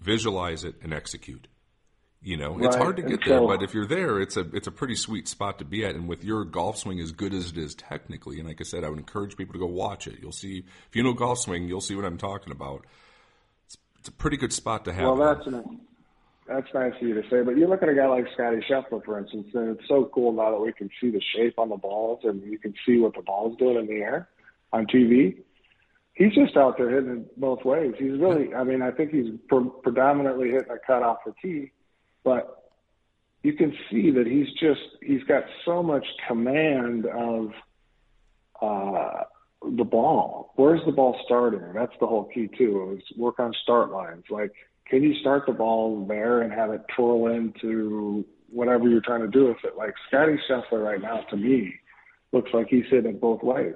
[0.00, 1.46] visualize it, and execute.
[2.20, 4.66] You know, it's hard to and get there, but if you're there, it's a it's
[4.66, 5.94] a pretty sweet spot to be at.
[5.94, 8.82] And with your golf swing as good as it is technically, and like I said,
[8.82, 10.18] I would encourage people to go watch it.
[10.20, 12.84] You'll see if you know golf swing, you'll see what I'm talking about.
[13.66, 15.04] It's, it's a pretty good spot to have.
[15.04, 15.80] Well, that's an,
[16.48, 19.04] that's nice of you to say, but you look at a guy like Scotty Scheffler,
[19.04, 21.76] for instance, and it's so cool now that we can see the shape on the
[21.76, 24.28] balls and you can see what the ball's doing in the air
[24.72, 25.38] on TV.
[26.14, 27.94] He's just out there hitting it both ways.
[27.98, 31.72] He's really, I mean, I think he's pre- predominantly hitting a cut off the tee,
[32.24, 32.58] but
[33.42, 37.50] you can see that he's just he's got so much command of
[38.60, 39.24] uh,
[39.62, 40.52] the ball.
[40.56, 41.72] Where's the ball starting?
[41.72, 42.98] That's the whole key too.
[42.98, 44.24] Is work on start lines.
[44.30, 44.52] Like,
[44.88, 49.28] can you start the ball there and have it twirl into whatever you're trying to
[49.28, 49.76] do with it?
[49.76, 51.74] Like Scotty Scheffler right now, to me,
[52.32, 53.74] looks like he's hitting it both ways.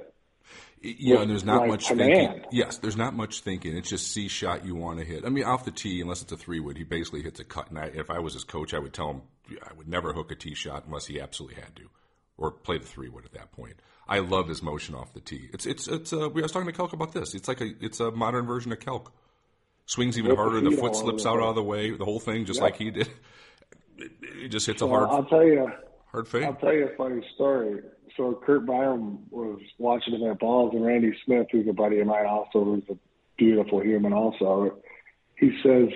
[0.82, 2.12] Yeah, and there's not like much command.
[2.12, 2.44] thinking.
[2.50, 3.76] Yes, there's not much thinking.
[3.76, 5.24] It's just see shot you want to hit.
[5.24, 7.70] I mean, off the tee, unless it's a three wood, he basically hits a cut.
[7.70, 9.22] And I, if I was his coach, I would tell him
[9.62, 11.88] I would never hook a tee shot unless he absolutely had to,
[12.36, 13.76] or play the three wood at that point.
[14.08, 15.48] I love his motion off the tee.
[15.52, 16.12] It's it's it's.
[16.12, 17.34] Uh, we I was talking to Calc about this.
[17.34, 19.12] It's like a it's a modern version of Calc.
[19.86, 20.60] Swings even harder.
[20.60, 21.90] The foot slips out out of the way.
[21.90, 22.62] The whole thing, just Yep.
[22.62, 23.08] like he did.
[23.98, 24.12] It,
[24.44, 25.70] it just hits a hard I'll tell you.
[26.10, 26.44] hard fade.
[26.44, 27.80] I'll tell you a funny story.
[28.16, 32.06] So Curt Byrum was watching him at balls, and Randy Smith, who's a buddy of
[32.06, 32.96] mine, also who's a
[33.36, 34.12] beautiful human.
[34.12, 34.76] Also,
[35.38, 35.88] he says,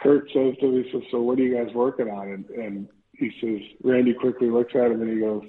[0.00, 2.88] Curt says to me, he says, "So what are you guys working on?" And, and
[3.16, 5.44] he says, Randy quickly looks at him and he goes,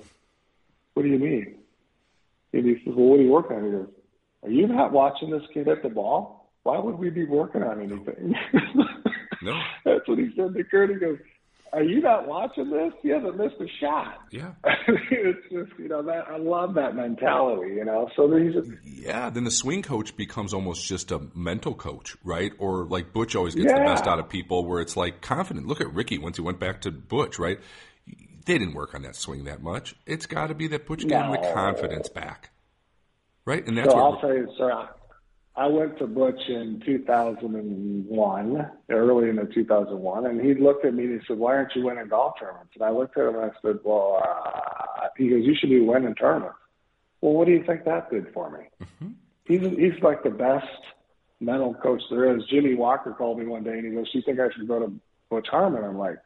[0.94, 1.58] "What do you mean?"
[2.54, 3.90] And he says, "Well, what are you working on?" He goes,
[4.44, 6.43] "Are you not watching this kid at the ball?
[6.64, 8.36] Why would we be working on anything?"
[9.44, 9.60] No.
[9.86, 10.90] That's what he said to Curt.
[10.90, 11.18] He goes,
[11.74, 12.94] "Are you not watching this?
[13.02, 14.54] He hasn't missed a shot." Yeah.
[14.88, 17.76] it's just you know that I love that mentality.
[17.76, 21.76] You know, so he's there's Yeah, then the swing coach becomes almost just a mental
[21.76, 22.54] coach, right?
[22.58, 25.68] Or like Butch always gets the best out of people, where it's like confident.
[25.68, 27.60] Look at Rickie once he went back to Butch, right?
[28.46, 29.96] They didn't work on that swing that much.
[30.06, 32.50] It's got to be that Butch gave him the confidence back,
[33.46, 33.66] right?
[33.66, 34.90] And that's so what I'll tell you, sir.
[35.56, 41.06] I- went to Butch in 2001, early in the 2001, and he looked at me
[41.06, 43.52] and he said, "Why aren't you winning golf tournaments?" And I looked at him and
[43.52, 46.58] I said, "Well," uh, he goes, "You should be winning tournaments."
[47.22, 48.88] Well, what do you think that did for me?
[49.46, 50.68] He's he's like the best
[51.40, 52.44] mental coach there is.
[52.46, 54.92] Jimmy Walker called me one day and he goes, "You think I should go to
[55.30, 56.18] Butch Harmon?" I'm like,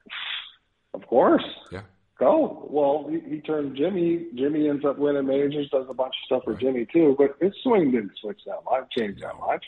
[0.94, 1.82] "Of course." yeah,
[2.20, 2.68] go.
[2.70, 4.28] Well, he, he turned Jimmy.
[4.36, 7.16] Jimmy ends up winning majors, does a bunch of stuff for Jimmy too.
[7.18, 9.66] But his swing didn't switch that much, change that much.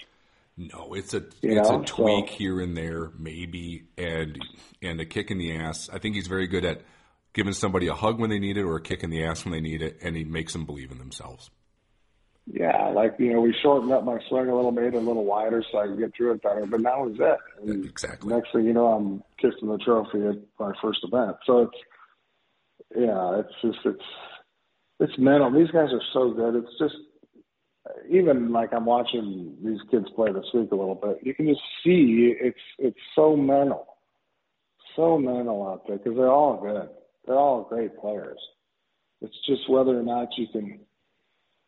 [0.58, 4.38] no, it's a You it's know, a tweak so- here and there, maybe, and
[4.82, 5.90] and a kick in the ass.
[5.92, 6.82] I think he's very good at
[7.34, 9.52] giving somebody a hug when they need it, or a kick in the ass when
[9.52, 11.50] they need it, and he makes them believe in themselves.
[12.52, 15.24] Yeah, like you know, we shortened up my swing a little, made it a little
[15.24, 16.66] wider so I could get through it better.
[16.66, 17.38] But that was it.
[17.70, 18.34] And Exactly.
[18.34, 21.38] Next thing you know, I'm kissing the trophy at my first event.
[21.46, 21.78] So it's
[22.96, 24.04] yeah, it's just it's
[25.00, 25.52] it's mental.
[25.52, 26.56] These guys are so good.
[26.56, 26.96] It's just
[28.10, 31.20] even like I'm watching these kids play this week a little bit.
[31.22, 33.86] You can just see it's it's so mental,
[34.96, 36.90] so mental out there because they're all good.
[37.26, 38.40] They're all great players.
[39.22, 40.80] It's just whether or not you can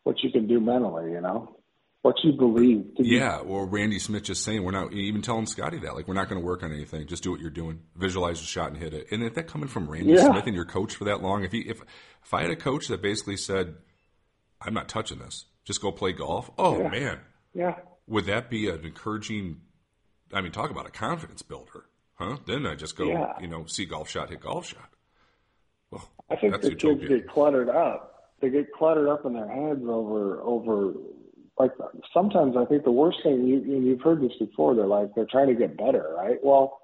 [0.04, 1.12] what you can do mentally.
[1.12, 1.61] You know
[2.02, 2.86] what you believe.
[2.98, 6.14] You- Yeah, well, Randy Smith just saying we're not even telling Scotty that like we're
[6.16, 7.06] not going to work on anything.
[7.08, 7.82] Just do what you're doing.
[7.96, 9.08] Visualize the shot and hit it.
[9.12, 10.30] And if that coming from Randy Yeah.
[10.32, 11.82] Smith and your coach for that long, if he if
[12.24, 13.76] if I had a coach that basically said,
[14.62, 16.90] "I'm not touching this, just go play golf," oh Yeah.
[16.90, 17.20] man,
[17.54, 17.76] yeah.
[18.08, 19.62] would that be an encouraging?
[20.34, 21.86] I mean, talk about a confidence builder,
[22.16, 22.38] huh?
[22.48, 23.34] Then I just go, Yeah.
[23.42, 24.90] you know, see golf shot, hit golf shot.
[25.92, 28.32] Well, I think that's the kids get cluttered up.
[28.40, 30.94] They get cluttered up in their heads over over
[31.58, 31.72] like
[32.14, 34.76] sometimes I think the worst thing you and you've heard this before.
[34.76, 36.38] They're like they're trying to get better, right?
[36.44, 36.80] Well,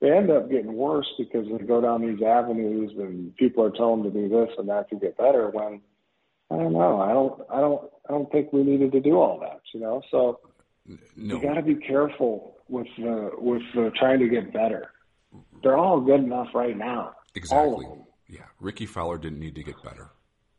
[0.00, 4.02] they end up getting worse because they go down these avenues and people are telling
[4.02, 5.50] them to do this and that to get better.
[5.50, 5.80] When
[6.50, 9.38] I don't know, I don't, I don't, I don't think we needed to do all
[9.40, 10.02] that, you know.
[10.10, 10.40] So
[10.86, 14.90] No, you got to be careful with the with the trying to get better.
[15.62, 17.14] They're all good enough right now.
[17.34, 17.86] Exactly.
[18.28, 20.10] Yeah, Rickie Fowler didn't need to get better.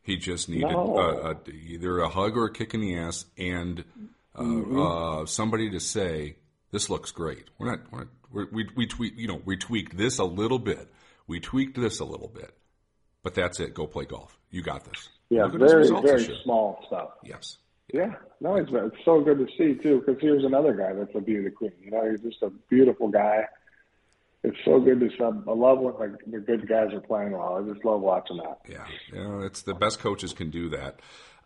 [0.03, 0.97] He just needed No.
[0.97, 3.83] uh, uh, either a hug or a kick in the ass, and
[4.35, 4.79] uh, Mm-hmm.
[4.79, 6.35] uh, somebody to say,
[6.71, 7.79] "This looks great." We're not.
[7.91, 9.13] We're, we're, we we tweak.
[9.15, 10.91] You know, we tweaked this a little bit.
[11.27, 12.51] We tweaked this a little bit,
[13.23, 13.73] but that's it.
[13.73, 14.37] Go play golf.
[14.51, 15.07] You got this.
[15.29, 17.09] Yeah, Look at his very very small stuff.
[17.23, 17.57] Yes.
[17.93, 20.01] Yeah, no, it's, it's so good to see too.
[20.05, 21.71] Because here's another guy that's a beauty queen.
[21.81, 23.45] You know, he's just a beautiful guy.
[24.43, 25.23] It's so good to see.
[25.23, 27.55] I love when like, the good guys are playing well.
[27.63, 28.59] I just love watching that.
[28.69, 30.99] Yeah, you know, it's the best coaches can do that.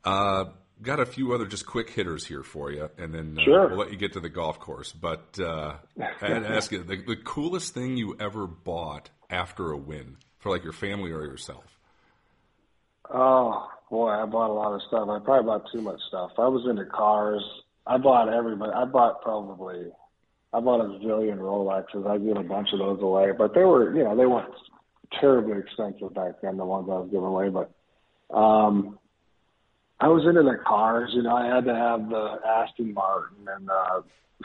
[0.04, 0.46] Uh,
[0.82, 3.68] got a few other just quick hitters here for you, and then uh, Sure.
[3.70, 4.92] we'll let you get to the golf course.
[4.94, 9.72] But uh, I had to ask you the, the coolest thing you ever bought after
[9.72, 11.78] a win for like your family or yourself.
[13.14, 15.08] Oh boy, I bought a lot of stuff.
[15.08, 16.32] I probably bought too much stuff.
[16.38, 17.44] I was into cars.
[17.86, 18.72] I bought everybody.
[18.74, 19.86] I bought probably.
[20.54, 22.08] I bought a zillion Rolexes.
[22.08, 24.54] I gave a bunch of those away, but they were, you know, they weren't
[25.20, 26.58] terribly expensive back then.
[26.58, 28.98] The ones I was giving away, but um,
[30.00, 31.12] I was into the cars.
[31.14, 34.02] You know, I had to have the Aston Martin, and uh,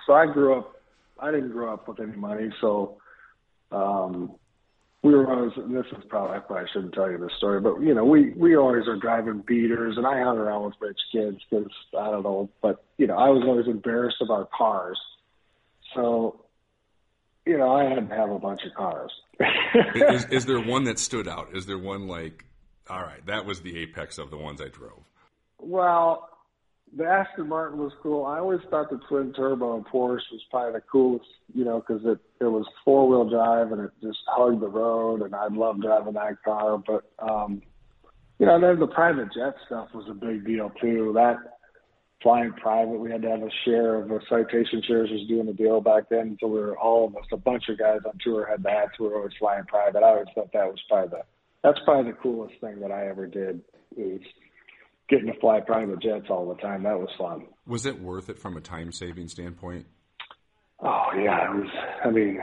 [0.07, 0.72] so I grew up.
[1.20, 2.96] I didn't grow up with any money, so
[3.70, 4.32] um,
[5.03, 5.53] we were always.
[5.57, 8.30] And this is probably I probably shouldn't tell you this story, but you know, we
[8.30, 12.24] we always are driving beaters, and I hung around with rich kids because I don't
[12.24, 14.98] know, but you know, I was always embarrassed our cars,
[15.95, 16.43] so
[17.47, 19.11] you know, I had to have a bunch of cars.
[19.95, 21.49] is, is there one that stood out?
[21.55, 22.45] Is there one like,
[22.88, 25.03] all right, that was the apex of the ones I drove?
[25.59, 26.28] Well,
[26.97, 28.26] the Aston Martin was cool.
[28.26, 31.24] I always thought the twin turbo in Porsche was probably the coolest,
[31.55, 35.22] you know, because it it was four wheel drive and it just hugged the road,
[35.22, 36.78] and I'd loved driving that car.
[36.78, 37.62] But um,
[38.38, 41.12] you know, then the private jet stuff was a big deal too.
[41.14, 41.36] That
[42.23, 45.53] flying private, we had to have a share of the citation shares was doing the
[45.53, 46.37] deal back then.
[46.41, 48.89] So we were all of us, a bunch of guys on tour had that.
[48.97, 50.03] So we were always flying private.
[50.03, 51.25] I always thought that was probably the
[51.62, 53.61] that's probably the coolest thing that I ever did.
[53.97, 54.20] Was
[55.09, 56.83] getting to fly private jets all the time.
[56.83, 57.47] That was fun.
[57.66, 59.87] Was it worth it from a time saving standpoint?
[60.81, 61.70] Oh yeah, it was.
[62.05, 62.39] I mean,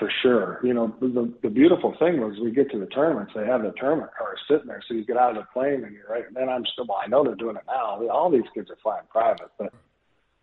[0.00, 0.58] for sure.
[0.64, 3.32] You know, the the beautiful thing was we get to the tournaments.
[3.36, 5.94] They have the tournament cars sitting there, so you get out of the plane and
[5.94, 6.26] you're right.
[6.26, 6.86] And then I'm still.
[6.88, 8.02] Well, I know they're doing it now.
[8.08, 9.72] All these kids are flying private, but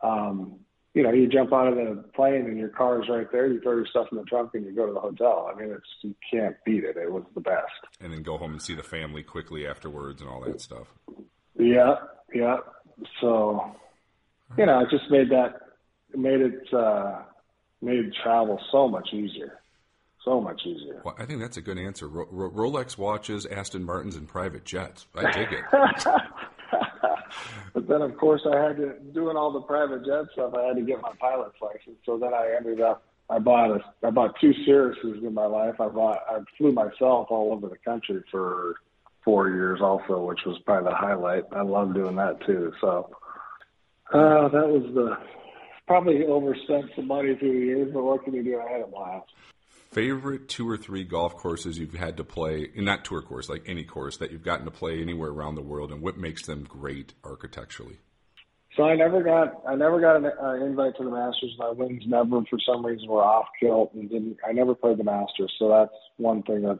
[0.01, 0.59] um,
[0.93, 3.47] you know, you jump out of the plane and your car is right there.
[3.47, 5.51] You throw your stuff in the trunk and you go to the hotel.
[5.51, 6.95] I mean, it's you can't beat it.
[6.95, 7.65] It was the best.
[7.99, 10.87] And then go home and see the family quickly afterwards and all that stuff.
[11.59, 11.95] Yeah,
[12.33, 12.57] yeah.
[13.21, 13.75] So,
[14.57, 15.61] you know, it just made that
[16.15, 17.21] made it uh
[17.81, 19.59] made travel so much easier.
[20.23, 21.01] So much easier.
[21.05, 22.07] Well, I think that's a good answer.
[22.07, 25.07] Ro- Ro- Rolex watches, Aston Martins, and private jets.
[25.15, 25.63] I dig it.
[27.73, 30.53] but then, of course, I had to doing all the private jet stuff.
[30.53, 31.97] I had to get my pilot's license.
[32.05, 33.03] So then I ended up.
[33.29, 33.79] I bought a.
[34.05, 35.75] I bought two Cirruses in my life.
[35.79, 36.19] I bought.
[36.29, 38.75] I flew myself all over the country for
[39.23, 41.43] four years, also, which was probably the highlight.
[41.53, 42.73] I love doing that too.
[42.81, 43.09] So
[44.13, 45.17] uh, that was the
[45.87, 48.59] probably overspent some money through the years, but what can you do?
[48.59, 49.31] I had a blast.
[49.91, 53.85] Favorite two or three golf courses you've had to play, not tour course, like any
[53.85, 57.13] course that you've gotten to play anywhere around the world, and what makes them great
[57.23, 57.97] architecturally?
[58.75, 61.55] So I never got I never got an uh, invite to the Masters.
[61.57, 64.37] My wins never, for some reason, were off kilt and didn't.
[64.47, 66.79] I never played the Masters, so that's one thing that's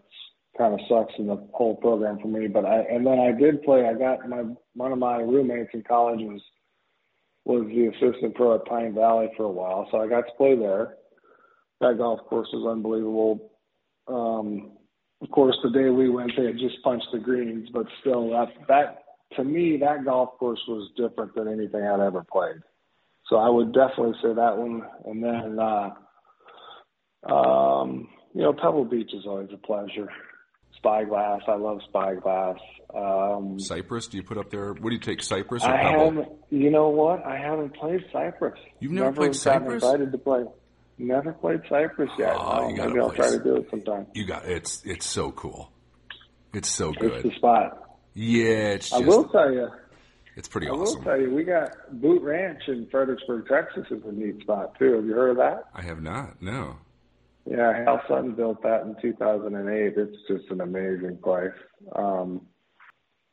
[0.58, 2.47] kind of sucks in the whole program for me.
[2.47, 3.88] But I and then I did play.
[3.88, 4.43] I got my
[4.76, 6.41] one of my roommates in college was
[7.47, 10.57] was the assistant pro at Pine Valley for a while, so I got to play
[10.57, 10.95] there.
[11.79, 13.51] That golf course was unbelievable.
[14.07, 14.73] Um,
[15.21, 18.49] of course, the day we went, they had just punched the greens, but still, that
[18.67, 19.03] that
[19.37, 22.61] to me, that golf course was different than anything I'd ever played.
[23.29, 24.83] So I would definitely say that one.
[25.05, 25.89] And then, uh,
[27.31, 30.09] um, you know, Pebble Beach is always a pleasure.
[30.78, 32.57] Spyglass, I love Spyglass.
[32.95, 34.07] Um, Cypress?
[34.07, 34.73] Do you put up there?
[34.73, 36.39] What do you take, Cypress or I Pebble?
[36.49, 37.25] You know what?
[37.25, 38.59] I haven't played Cypress.
[38.80, 39.84] You've never played gotten Cypress?
[39.84, 40.45] Invited to play.
[40.97, 42.36] Never played Cypress yet.
[42.36, 44.07] Oh, no, maybe I'll try to do it sometime.
[44.13, 45.71] You got it's it's so cool.
[46.53, 47.11] It's so good.
[47.13, 47.99] It's the spot.
[48.15, 49.69] Yeah, it's I will tell you.
[50.36, 51.69] it's pretty I will tell you, we got
[52.01, 54.93] Boot Ranch in Fredericksburg, Texas, is a neat spot too.
[54.95, 55.65] Have you heard of that?
[55.75, 56.41] I have not.
[56.41, 56.78] No.
[57.49, 59.93] Yeah, Hal Sutton built that in 2008.
[59.95, 61.53] It's just an amazing place.
[61.95, 62.41] Um,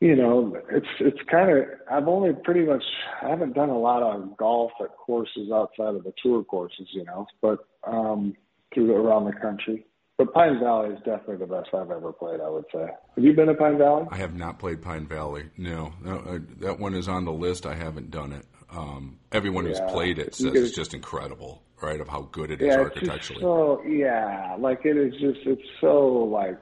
[0.00, 2.82] you know, it's it's kind of I've only pretty much
[3.22, 7.04] I haven't done a lot of golf at courses outside of the tour courses, you
[7.04, 8.34] know, but um
[8.72, 9.86] through around the country.
[10.16, 12.40] But Pine Valley is definitely the best I've ever played.
[12.40, 12.86] I would say.
[13.16, 14.06] Have you been to Pine Valley?
[14.10, 15.50] I have not played Pine Valley.
[15.56, 17.66] No, no uh, that one is on the list.
[17.66, 18.44] I haven't done it.
[18.76, 19.86] Um, everyone who's Yeah.
[19.90, 22.00] played it says it's just incredible, right?
[22.00, 23.42] Of how good it is Yeah, just architecturally.
[23.42, 26.58] so yeah, like it is just it's so like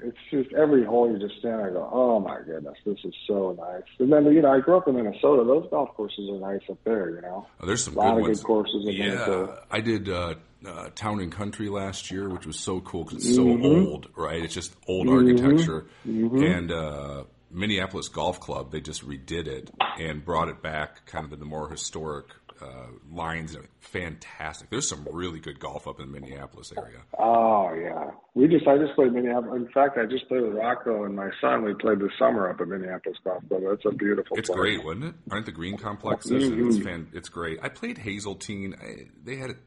[0.00, 3.14] it's just every hole you just stand there and go, oh my goodness, this is
[3.26, 3.82] so nice.
[3.98, 6.78] And then you know I grew up in Minnesota; those golf courses are nice up
[6.84, 7.46] there, you know.
[7.60, 8.38] Oh, there's some a lot good of ones.
[8.38, 9.62] good courses in yeah, Minnesota.
[9.70, 10.34] I did uh,
[10.64, 13.64] uh, Town and Country last year, which was so cool because it's so Mm-hmm.
[13.64, 14.42] old, right?
[14.44, 15.86] It's just old architecture.
[16.04, 21.32] And uh, Minneapolis Golf Club, they just redid it and brought it back kind of
[21.32, 22.26] in the more historic
[22.60, 23.56] uh, lines.
[23.80, 24.70] Fantastic.
[24.70, 26.98] There's some really good golf up in the Minneapolis area.
[27.18, 29.62] Oh yeah, we just I just played Minneapolis.
[29.62, 31.64] In fact, I just played with Rocco and my son.
[31.64, 33.62] We played this summer up at Minneapolis Golf Club.
[33.64, 34.36] It's a beautiful.
[34.36, 34.58] It's place.
[34.58, 35.14] great, wasn't it?
[35.30, 36.48] Aren't the green complexes?
[36.48, 37.08] And It's fan.
[37.12, 37.60] It's great.
[37.62, 38.74] I played Hazeltine.
[38.80, 39.58] I, they had it.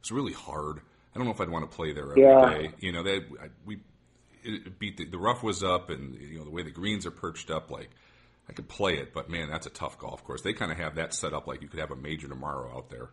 [0.00, 0.80] It's really hard.
[1.14, 2.62] I don't know if I'd want to play there every day.
[2.62, 2.70] Yeah.
[2.78, 3.80] You know, they I, we
[4.44, 7.10] it beat the, the rough was up, and you know the way the greens are
[7.10, 7.70] perched up.
[7.70, 7.90] Like
[8.48, 10.42] I could play it, but man, that's a tough golf course.
[10.42, 12.90] They kind of have that set up like you could have a major tomorrow out
[12.90, 13.10] there.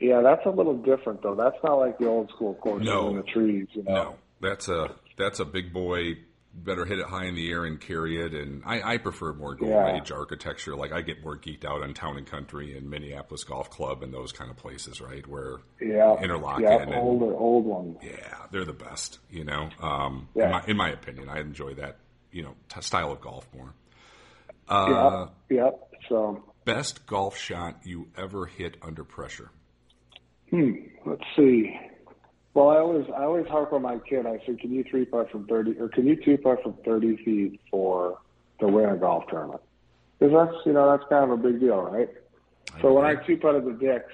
[0.00, 1.34] Yeah, that's a little different though.
[1.34, 3.08] That's not like the old school courses No.
[3.10, 3.66] in the trees.
[3.72, 3.92] You know.
[3.94, 6.18] No, that's a that's a big boy.
[6.58, 8.32] Better hit it high in the air and carry it.
[8.34, 9.96] And I, I prefer more golden Yeah.
[10.00, 10.74] age architecture.
[10.74, 14.12] Like I get more geeked out on Town and Country and Minneapolis Golf Club and
[14.12, 15.26] those kind of places, right?
[15.26, 16.16] Where Yeah.
[16.20, 17.98] Interlachen Yeah, and- older old ones.
[18.02, 19.18] yeah, they're the best.
[19.30, 20.44] You know, um, Yeah.
[20.46, 21.98] in, my, in my opinion, I enjoy that.
[22.32, 23.72] You know, t- style of golf more.
[24.68, 25.58] Uh, yep.
[25.64, 25.92] Yep.
[26.08, 29.50] So Best golf shot you ever hit under pressure.
[30.50, 30.72] Hmm.
[31.04, 31.72] Let's see.
[32.56, 34.24] Well, I always I always harp on my kid.
[34.24, 37.18] I said, "Can you three putt from thirty, or can you two putt from thirty
[37.22, 38.16] feet for
[38.60, 39.60] to win a golf tournament?"
[40.18, 42.08] Because that's you know that's kind of a big deal, right?
[42.80, 44.10] So when I two putted the dicks,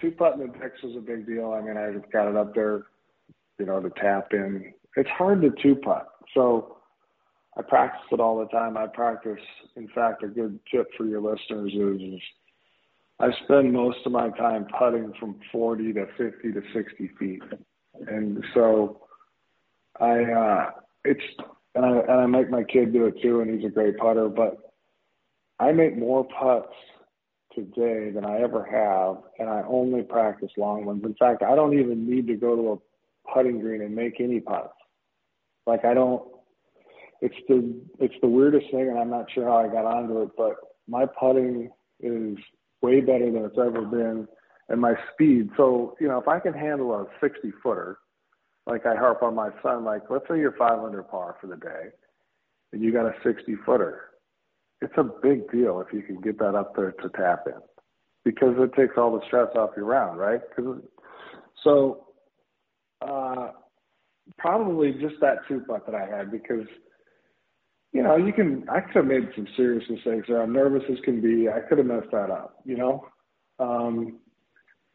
[0.00, 1.52] two putting the dicks was a big deal.
[1.52, 2.86] I mean, I just got it up there,
[3.60, 4.74] you know, to tap in.
[4.96, 6.78] It's hard to two putt, so
[7.56, 8.76] I practice it all the time.
[8.76, 9.38] I practice.
[9.76, 12.20] In fact, a good tip for your listeners is, is
[13.20, 17.42] I spend most of my time putting from 40 to 50 to 60 feet,
[18.08, 19.02] and so
[20.00, 20.70] I uh,
[21.04, 21.22] it's
[21.74, 24.28] and I and I make my kid do it too, and he's a great putter.
[24.28, 24.72] But
[25.58, 26.72] I make more putts
[27.54, 31.02] today than I ever have, and I only practice long ones.
[31.04, 34.40] In fact, I don't even need to go to a putting green and make any
[34.40, 34.72] putts.
[35.66, 36.22] Like I don't.
[37.20, 40.30] It's the it's the weirdest thing, and I'm not sure how I got onto it,
[40.38, 40.56] but
[40.88, 42.38] my putting is
[42.82, 44.26] way better than it's ever been,
[44.68, 45.50] and my speed.
[45.56, 47.98] So you know, if I can handle a 60 footer,
[48.66, 51.90] like I harp on my son, like let's say you're 500 par for the day,
[52.72, 54.02] and you got a 60 footer,
[54.80, 57.60] it's a big deal if you can get that up there to tap in,
[58.24, 60.40] because it takes all the stress off your round, right?
[60.54, 60.82] 'Cause-
[61.62, 62.06] so,
[63.02, 63.52] uh,
[64.38, 66.66] probably just that two putt that I had because
[67.92, 68.68] you know, you can.
[68.68, 70.42] I could have made some serious mistakes there.
[70.42, 71.48] I'm nervous as can be.
[71.48, 73.06] I could have messed that up, you know.
[73.58, 74.20] Um,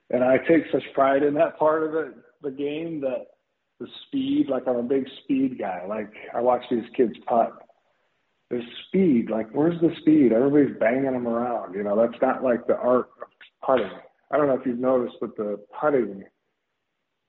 [0.10, 3.28] and I take such pride in that part of it, the game that
[3.80, 4.48] the speed.
[4.50, 5.86] Like I'm a big speed guy.
[5.88, 7.52] Like I watch these kids putt.
[8.50, 9.30] The speed.
[9.30, 10.32] Like where's the speed?
[10.32, 11.74] Everybody's banging them around.
[11.76, 13.28] You know, that's not like the art of
[13.66, 13.92] putting.
[14.32, 16.24] I don't know if you've noticed, but the putting.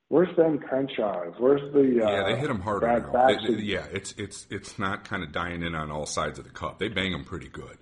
[0.09, 1.35] Where's Ben Crenshaw's?
[1.37, 3.27] Where's the uh, Yeah, they hit them harder now.
[3.27, 6.45] They- they- yeah, it's it's it's not kind of dying in on all sides of
[6.45, 6.79] the cup.
[6.79, 7.77] They bang them pretty good.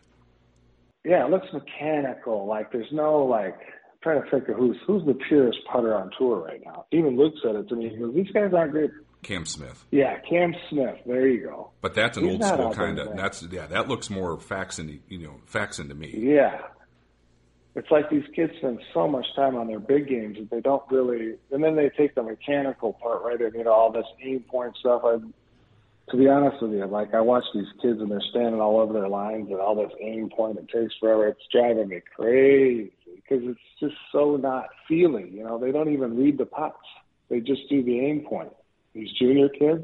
[1.03, 2.47] Yeah, it looks mechanical.
[2.47, 3.53] Like there's no like.
[3.55, 6.85] I'm trying to think of who's who's the purest putter on tour right now.
[6.91, 7.89] Even Luke said it to me.
[7.89, 10.97] He goes, "These guys aren't great." Cam Smith, Yeah, Cam Smith.
[11.07, 11.71] There you go.
[11.81, 13.15] but that's an He's old school kind of.
[13.17, 16.13] That's yeah, that looks more Faxon, you know, Faxon to me.
[16.15, 16.61] Yeah.
[17.75, 20.83] It's like these kids spend so much time on their big games that they don't
[20.89, 23.39] really, and then they take the mechanical part, right?
[23.39, 25.01] And, you all this aim point stuff.
[25.03, 25.17] I,
[26.11, 28.93] to be honest with you, like I watch these kids and they're standing all over
[28.93, 30.57] their lines and all this aim point.
[30.57, 31.27] It takes forever.
[31.27, 35.33] It's driving me crazy because it's just so not feeling.
[35.33, 36.77] You know, they don't even read the putts.
[37.29, 38.53] They just do the aim point.
[38.93, 39.83] These junior kids.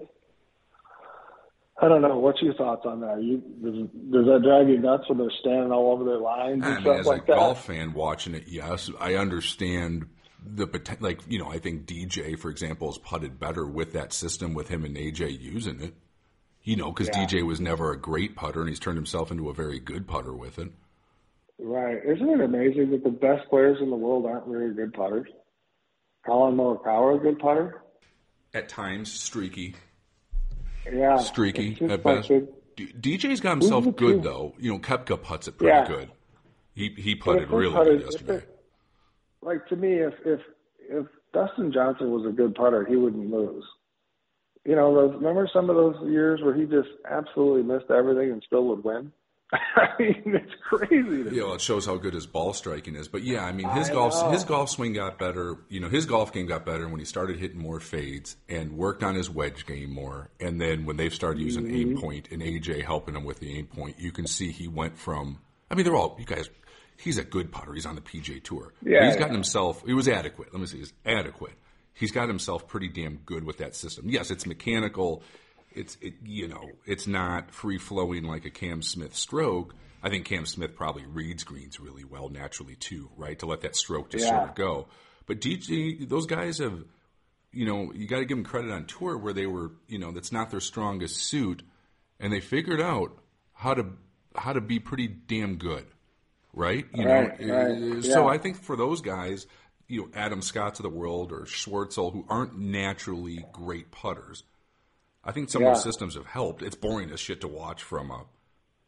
[1.82, 2.18] I don't know.
[2.20, 3.24] What's your thoughts on that?
[3.24, 3.74] You, does,
[4.12, 6.82] does that drive you nuts when they're standing all over their lines and I mean,
[6.82, 7.36] stuff as like a that?
[7.38, 10.06] golf fan watching it, yes, I understand
[10.46, 11.50] the poten- like you know.
[11.50, 15.40] I think DJ, for example, has putted better with that system with him and AJ
[15.42, 15.96] using it.
[16.64, 17.26] You know, because Yeah.
[17.26, 20.34] DJ was never a great putter, and he's turned himself into a very good putter
[20.34, 20.72] with it.
[21.60, 21.98] Right.
[22.06, 25.28] Isn't it amazing that the best players in the world aren't very good putters?
[26.26, 27.82] Collin Morikawa, a good putter.
[28.54, 29.76] At times, streaky.
[30.92, 31.18] Yeah.
[31.18, 32.30] Streaky at best.
[32.32, 32.54] It,
[33.02, 34.22] DJ's got himself good two?
[34.22, 34.54] though.
[34.58, 35.88] You know, Koepka puts it pretty Yeah.
[35.88, 36.10] good.
[36.74, 38.38] He he putted really putted- good yesterday.
[38.40, 40.40] they- like to me, if if
[40.90, 43.66] if Dustin Johnson was a good putter, he wouldn't lose.
[44.66, 48.44] You know, those remember some of those years where he just absolutely missed everything and
[48.46, 49.12] still would win.
[49.76, 51.36] I mean, it's crazy.
[51.36, 53.08] Yeah, well, it shows how good his ball striking is.
[53.08, 54.32] But yeah, I mean, his I golf know.
[54.32, 55.58] his golf swing got better.
[55.70, 59.04] You know, his golf game got better when he started hitting more fades and worked
[59.04, 60.30] on his wedge game more.
[60.40, 61.76] And then when they've started using Mm-hmm.
[61.76, 64.98] aim point and AJ helping him with the aim point, you can see he went
[64.98, 65.40] from.
[65.70, 66.50] I mean, they're all you guys.
[66.98, 67.74] He's a good putter.
[67.74, 68.74] He's on the PJ Tour.
[68.84, 69.20] Yeah, he's yeah.
[69.20, 69.84] gotten himself.
[69.86, 70.54] He was adequate.
[70.54, 70.78] Let me see.
[70.78, 71.54] He's adequate.
[71.94, 74.06] He's got himself pretty damn good with that system.
[74.08, 75.24] Yes, it's mechanical.
[75.74, 79.76] It's it, you know, it's not free flowing like a Cam Smith stroke.
[80.04, 83.38] I think Cam Smith probably reads greens really well naturally too, right?
[83.40, 84.88] To let that stroke just sort of go.
[85.28, 86.84] But DJ, those guys have,
[87.54, 90.12] you know, you got to give them credit on tour where they were, you know,
[90.12, 91.62] that's not their strongest suit,
[92.20, 93.18] and they figured out
[93.54, 93.86] how to
[94.36, 95.86] how to be pretty damn good,
[96.54, 96.86] right?
[96.94, 98.28] You Right, know, right, uh, so yeah.
[98.28, 99.46] I think for those guys,
[99.88, 104.44] you know, Adam Scotts of the world or Schwartzel, who aren't naturally great putters,
[105.24, 105.74] I think some of Yeah.
[105.74, 106.62] those systems have helped.
[106.64, 108.26] It's boring as shit to watch from a,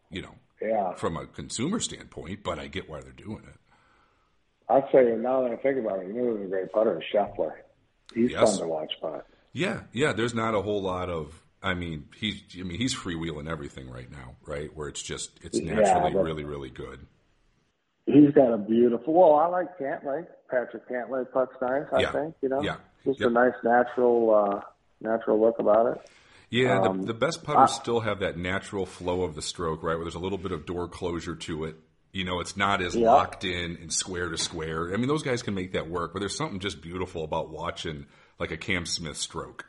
[0.09, 3.59] you know, Yeah, from a consumer standpoint, but I get why they're doing it.
[4.69, 7.51] I'd say now that I think about it, you was a great putter, Scheffler.
[8.13, 8.57] He's Yes.
[8.57, 9.27] fun to watch putt.
[9.51, 10.13] Yeah, yeah.
[10.13, 11.41] There's not a whole lot of.
[11.61, 12.41] I mean, he's.
[12.59, 14.75] I mean, he's freewheeling everything right now, right?
[14.75, 17.05] Where it's just it's naturally but- really, really good.
[18.05, 19.13] He's got a beautiful.
[19.13, 20.27] Well, I like Cantlay.
[20.49, 21.85] Patrick Cantlay putt's nice.
[21.93, 22.11] I Yeah.
[22.11, 22.61] think you know.
[22.61, 22.77] Yeah.
[23.05, 23.29] Just Yep.
[23.29, 24.61] a nice natural, uh,
[25.01, 26.09] natural look about it.
[26.53, 29.95] Yeah, Um, the, the best putters still have that natural flow of the stroke, right?
[29.95, 31.75] Where there's a little bit of door closure to it.
[32.11, 33.11] You know, it's not as Yeah.
[33.11, 34.93] locked in and square to square.
[34.93, 38.05] I mean, those guys can make that work, but there's something just beautiful about watching
[38.39, 39.65] like a Cam Smith stroke,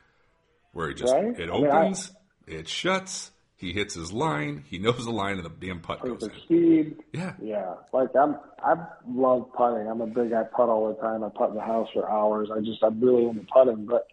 [0.72, 1.38] where he just Right?
[1.40, 2.12] it I mean, I- opens,
[2.46, 6.20] it shuts, he hits his line, he knows the line, and the damn putt goes
[6.20, 6.40] the in.
[6.40, 6.96] speed.
[7.14, 8.36] Yeah, Yeah, like I'm.
[8.62, 8.74] I
[9.08, 9.88] love putting.
[9.88, 10.34] I'm a big.
[10.34, 11.24] I putt all the time.
[11.24, 12.50] I putt in the house for hours.
[12.54, 12.82] I just.
[12.82, 13.86] I'm really into putting.
[13.86, 14.06] But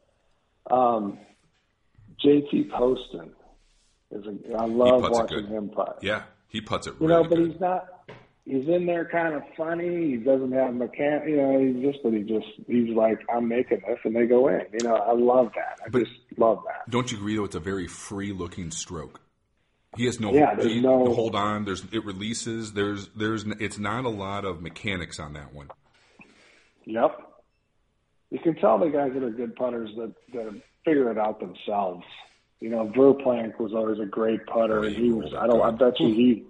[0.73, 1.17] um,
[2.25, 3.31] JT Poston
[4.11, 4.25] is.
[4.25, 5.99] A, I love watching him putt.
[6.01, 7.51] yeah, he puts it You really know, but good.
[7.51, 7.87] he's not.
[8.43, 10.11] He's in there kind of funny.
[10.11, 11.29] He doesn't have mechanic.
[11.29, 12.03] You know, he's just.
[12.03, 12.47] But he just.
[12.67, 14.61] He's like, I'm making this, and they go in.
[14.73, 15.77] You know, I love that.
[15.85, 16.89] I But- just love that.
[16.89, 17.43] Don't you agree though?
[17.45, 19.21] It's a very free looking stroke.
[19.97, 21.65] He has no, Yeah, there's he- no- hold on.
[21.65, 22.73] There's it releases.
[22.73, 25.69] There's there's it's not a lot of mechanics on that one.
[26.85, 27.19] Yep.
[28.31, 32.03] You can tell the guys that are good putters that, that figure it out themselves.
[32.59, 35.33] You know, Verplank was always a great putter, and he was.
[35.33, 35.61] I don't.
[35.61, 36.45] I bet you he.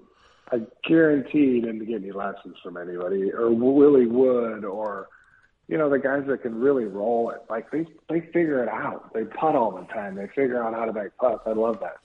[0.51, 5.07] I guarantee he didn't get any lessons from anybody, or Willie Wood, or
[5.69, 7.41] you know the guys that can really roll it.
[7.49, 9.13] Like they they figure it out.
[9.13, 10.15] They putt all the time.
[10.15, 11.43] They figure out how to make putts.
[11.45, 11.97] I love that.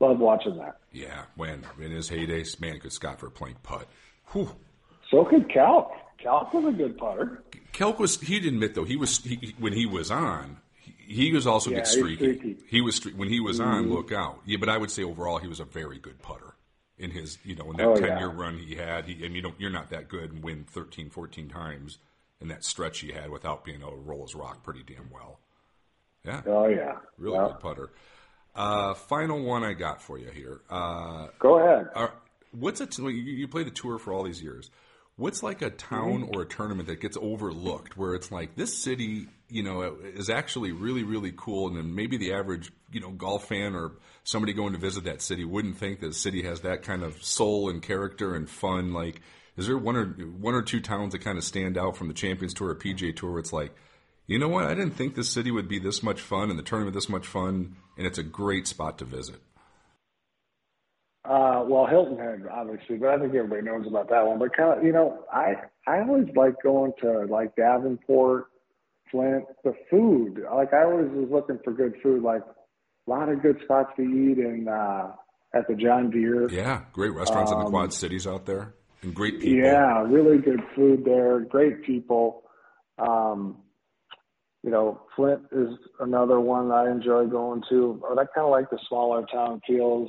[0.00, 0.78] Love watching that.
[0.90, 3.86] Yeah, when in his heyday, man, could Scott Verplank putt.
[4.32, 4.50] Whew.
[5.08, 5.92] So could Calc.
[6.18, 7.42] Calc was a good putter.
[7.70, 10.58] Calc was he'd admit though he was he, when he was on
[11.12, 12.16] he, was also Yeah, good streaky.
[12.38, 12.56] streaky.
[12.68, 13.90] He was stre- when he was on.
[13.90, 14.40] Look out!
[14.44, 16.54] Yeah, but I would say overall he was a very good putter
[16.98, 18.18] in his you know in that Oh, ten yeah.
[18.18, 19.06] year run he had.
[19.06, 21.98] He and you don't you're not that good and win 13, 14 times
[22.40, 25.38] in that stretch he had without being able to roll his rock pretty damn well.
[26.24, 26.98] Yeah, Oh yeah.
[27.18, 27.90] really good putter.
[28.54, 30.60] Uh, final one I got for you here.
[30.68, 31.88] Uh, Go ahead.
[32.52, 34.70] what's a t- you, you play the tour for all these years?
[35.16, 39.28] What's like a town or a tournament that gets overlooked, where it's like this city,
[39.52, 43.48] you know, is actually really really cool, and then maybe the average you know golf
[43.48, 43.92] fan or
[44.24, 47.22] somebody going to visit that city wouldn't think that the city has that kind of
[47.22, 48.92] soul and character and fun.
[48.92, 49.20] Like,
[49.56, 52.14] is there one or one or two towns that kind of stand out from the
[52.14, 53.32] Champions Tour or PGA Tour?
[53.32, 53.74] Where it's like,
[54.26, 56.62] you know what, I didn't think this city would be this much fun and the
[56.62, 59.40] tournament this much fun, and it's a great spot to visit.
[61.24, 64.40] Uh, well, Hilton Head, obviously, but I think everybody knows about that one.
[64.40, 65.54] But kind of, you know, I
[65.86, 68.46] I always like going to like Davenport,
[69.12, 69.44] Flint.
[69.62, 72.22] The food, like I always was looking for good food.
[72.22, 72.42] Like
[73.06, 75.12] a lot of good spots to eat in uh,
[75.54, 76.50] at the John Deere.
[76.50, 79.58] Yeah, great restaurants in the Quad Cities out there, and great people.
[79.58, 81.40] Um, Yeah, really good food there.
[81.40, 82.42] Great people.
[82.98, 83.58] Um,
[84.62, 88.00] you know, Flint is another one I enjoy going to.
[88.00, 90.08] But I kind of like the smaller town feels.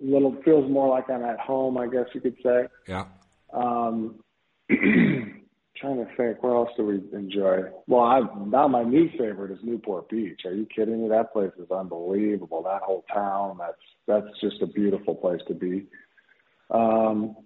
[0.00, 2.68] Little feels more like I'm at home, I guess you could say.
[2.86, 3.06] Yeah.
[3.52, 4.20] Um,
[5.80, 7.62] trying to think, where else do we enjoy?
[7.86, 10.42] Well, I now my new favorite is Newport Beach.
[10.44, 11.08] Are you kidding me?
[11.08, 12.62] That place is unbelievable.
[12.62, 13.58] That whole town.
[13.58, 13.76] That's
[14.06, 15.86] that's just a beautiful place to be.
[16.70, 17.36] Um,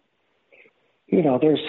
[1.06, 1.60] you know, there's.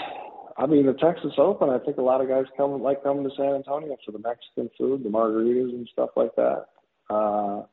[0.56, 1.69] I mean, the Texas Open.
[1.69, 4.69] I think a lot of guys come like coming to San Antonio for the Mexican
[4.77, 6.65] food, the margaritas and stuff like that.
[7.10, 7.64] Uh,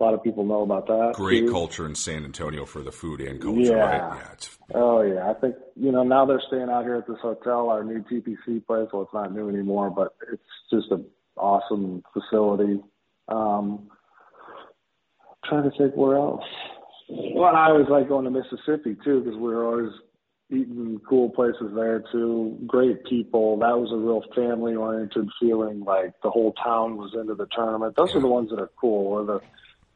[0.00, 1.12] A lot of people know about that.
[1.14, 1.52] Great too.
[1.52, 3.74] culture in San Antonio for the food and culture, Yeah.
[3.74, 4.18] right?
[4.18, 7.70] Yeah, Oh yeah, I think you know now they're staying out here at this hotel,
[7.70, 8.88] our new TPC place.
[8.92, 11.04] Well, it's not new anymore, but it's just an
[11.36, 12.82] awesome facility.
[13.28, 13.88] Um,
[15.44, 16.42] trying to think where else.
[17.08, 19.92] Well, I always like going to Mississippi too because we were always
[20.50, 22.58] eating cool places there too.
[22.66, 23.58] Great people.
[23.58, 25.84] That was a real family oriented feeling.
[25.84, 27.94] Like the whole town was into the tournament.
[27.96, 29.10] Those are the ones that are cool.
[29.10, 29.40] Where the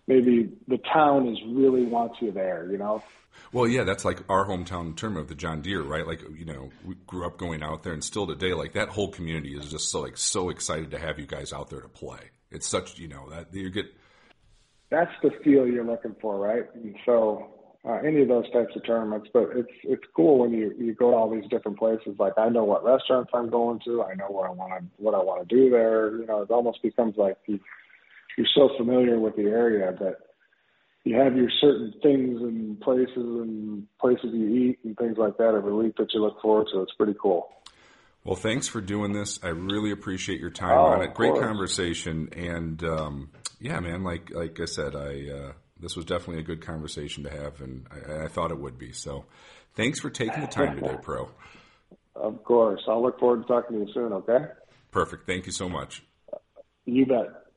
[0.09, 2.69] maybe the town is really wants you there.
[2.71, 3.03] You know.
[3.53, 6.05] Well, yeah, that's like our hometown tournament of the John Deere, right?
[6.05, 9.09] Like, you know, we grew up going out there, and still today, like that whole
[9.09, 12.31] community is just so like so excited to have you guys out there to play.
[12.51, 13.87] It's such, you know, that you get.
[14.91, 16.65] that's the feel you're looking for, right?
[16.75, 17.51] And so
[17.89, 21.11] uh, any of those types of tournaments, but it's it's cool when you you go
[21.11, 22.17] to all these different places.
[22.19, 25.15] Like I know what restaurants I'm going to, I know where I want to what
[25.15, 26.17] I want to do there.
[26.17, 27.61] You know, it almost becomes like you,
[28.39, 30.17] you're so familiar with the area that
[31.05, 35.55] you have your certain things and places and places you eat and things like that
[35.57, 36.83] every week that you look forward to.
[36.83, 37.49] It's pretty cool.
[38.25, 39.41] Well, thanks for doing this.
[39.43, 41.15] I really appreciate your time Oh, on it.
[41.15, 41.45] Great course.
[41.45, 46.45] conversation, and um, yeah, man, like like I said, I uh, this was definitely a
[46.45, 48.93] good conversation to have, and I, I thought it would be.
[48.93, 49.25] So,
[49.75, 51.31] thanks for taking the time today, Pro.
[52.15, 52.83] Of course.
[52.87, 54.47] I'll look forward to talking to you soon, okay?
[54.91, 55.27] Perfect.
[55.27, 56.03] Thank you so much.
[56.85, 57.48] You bet.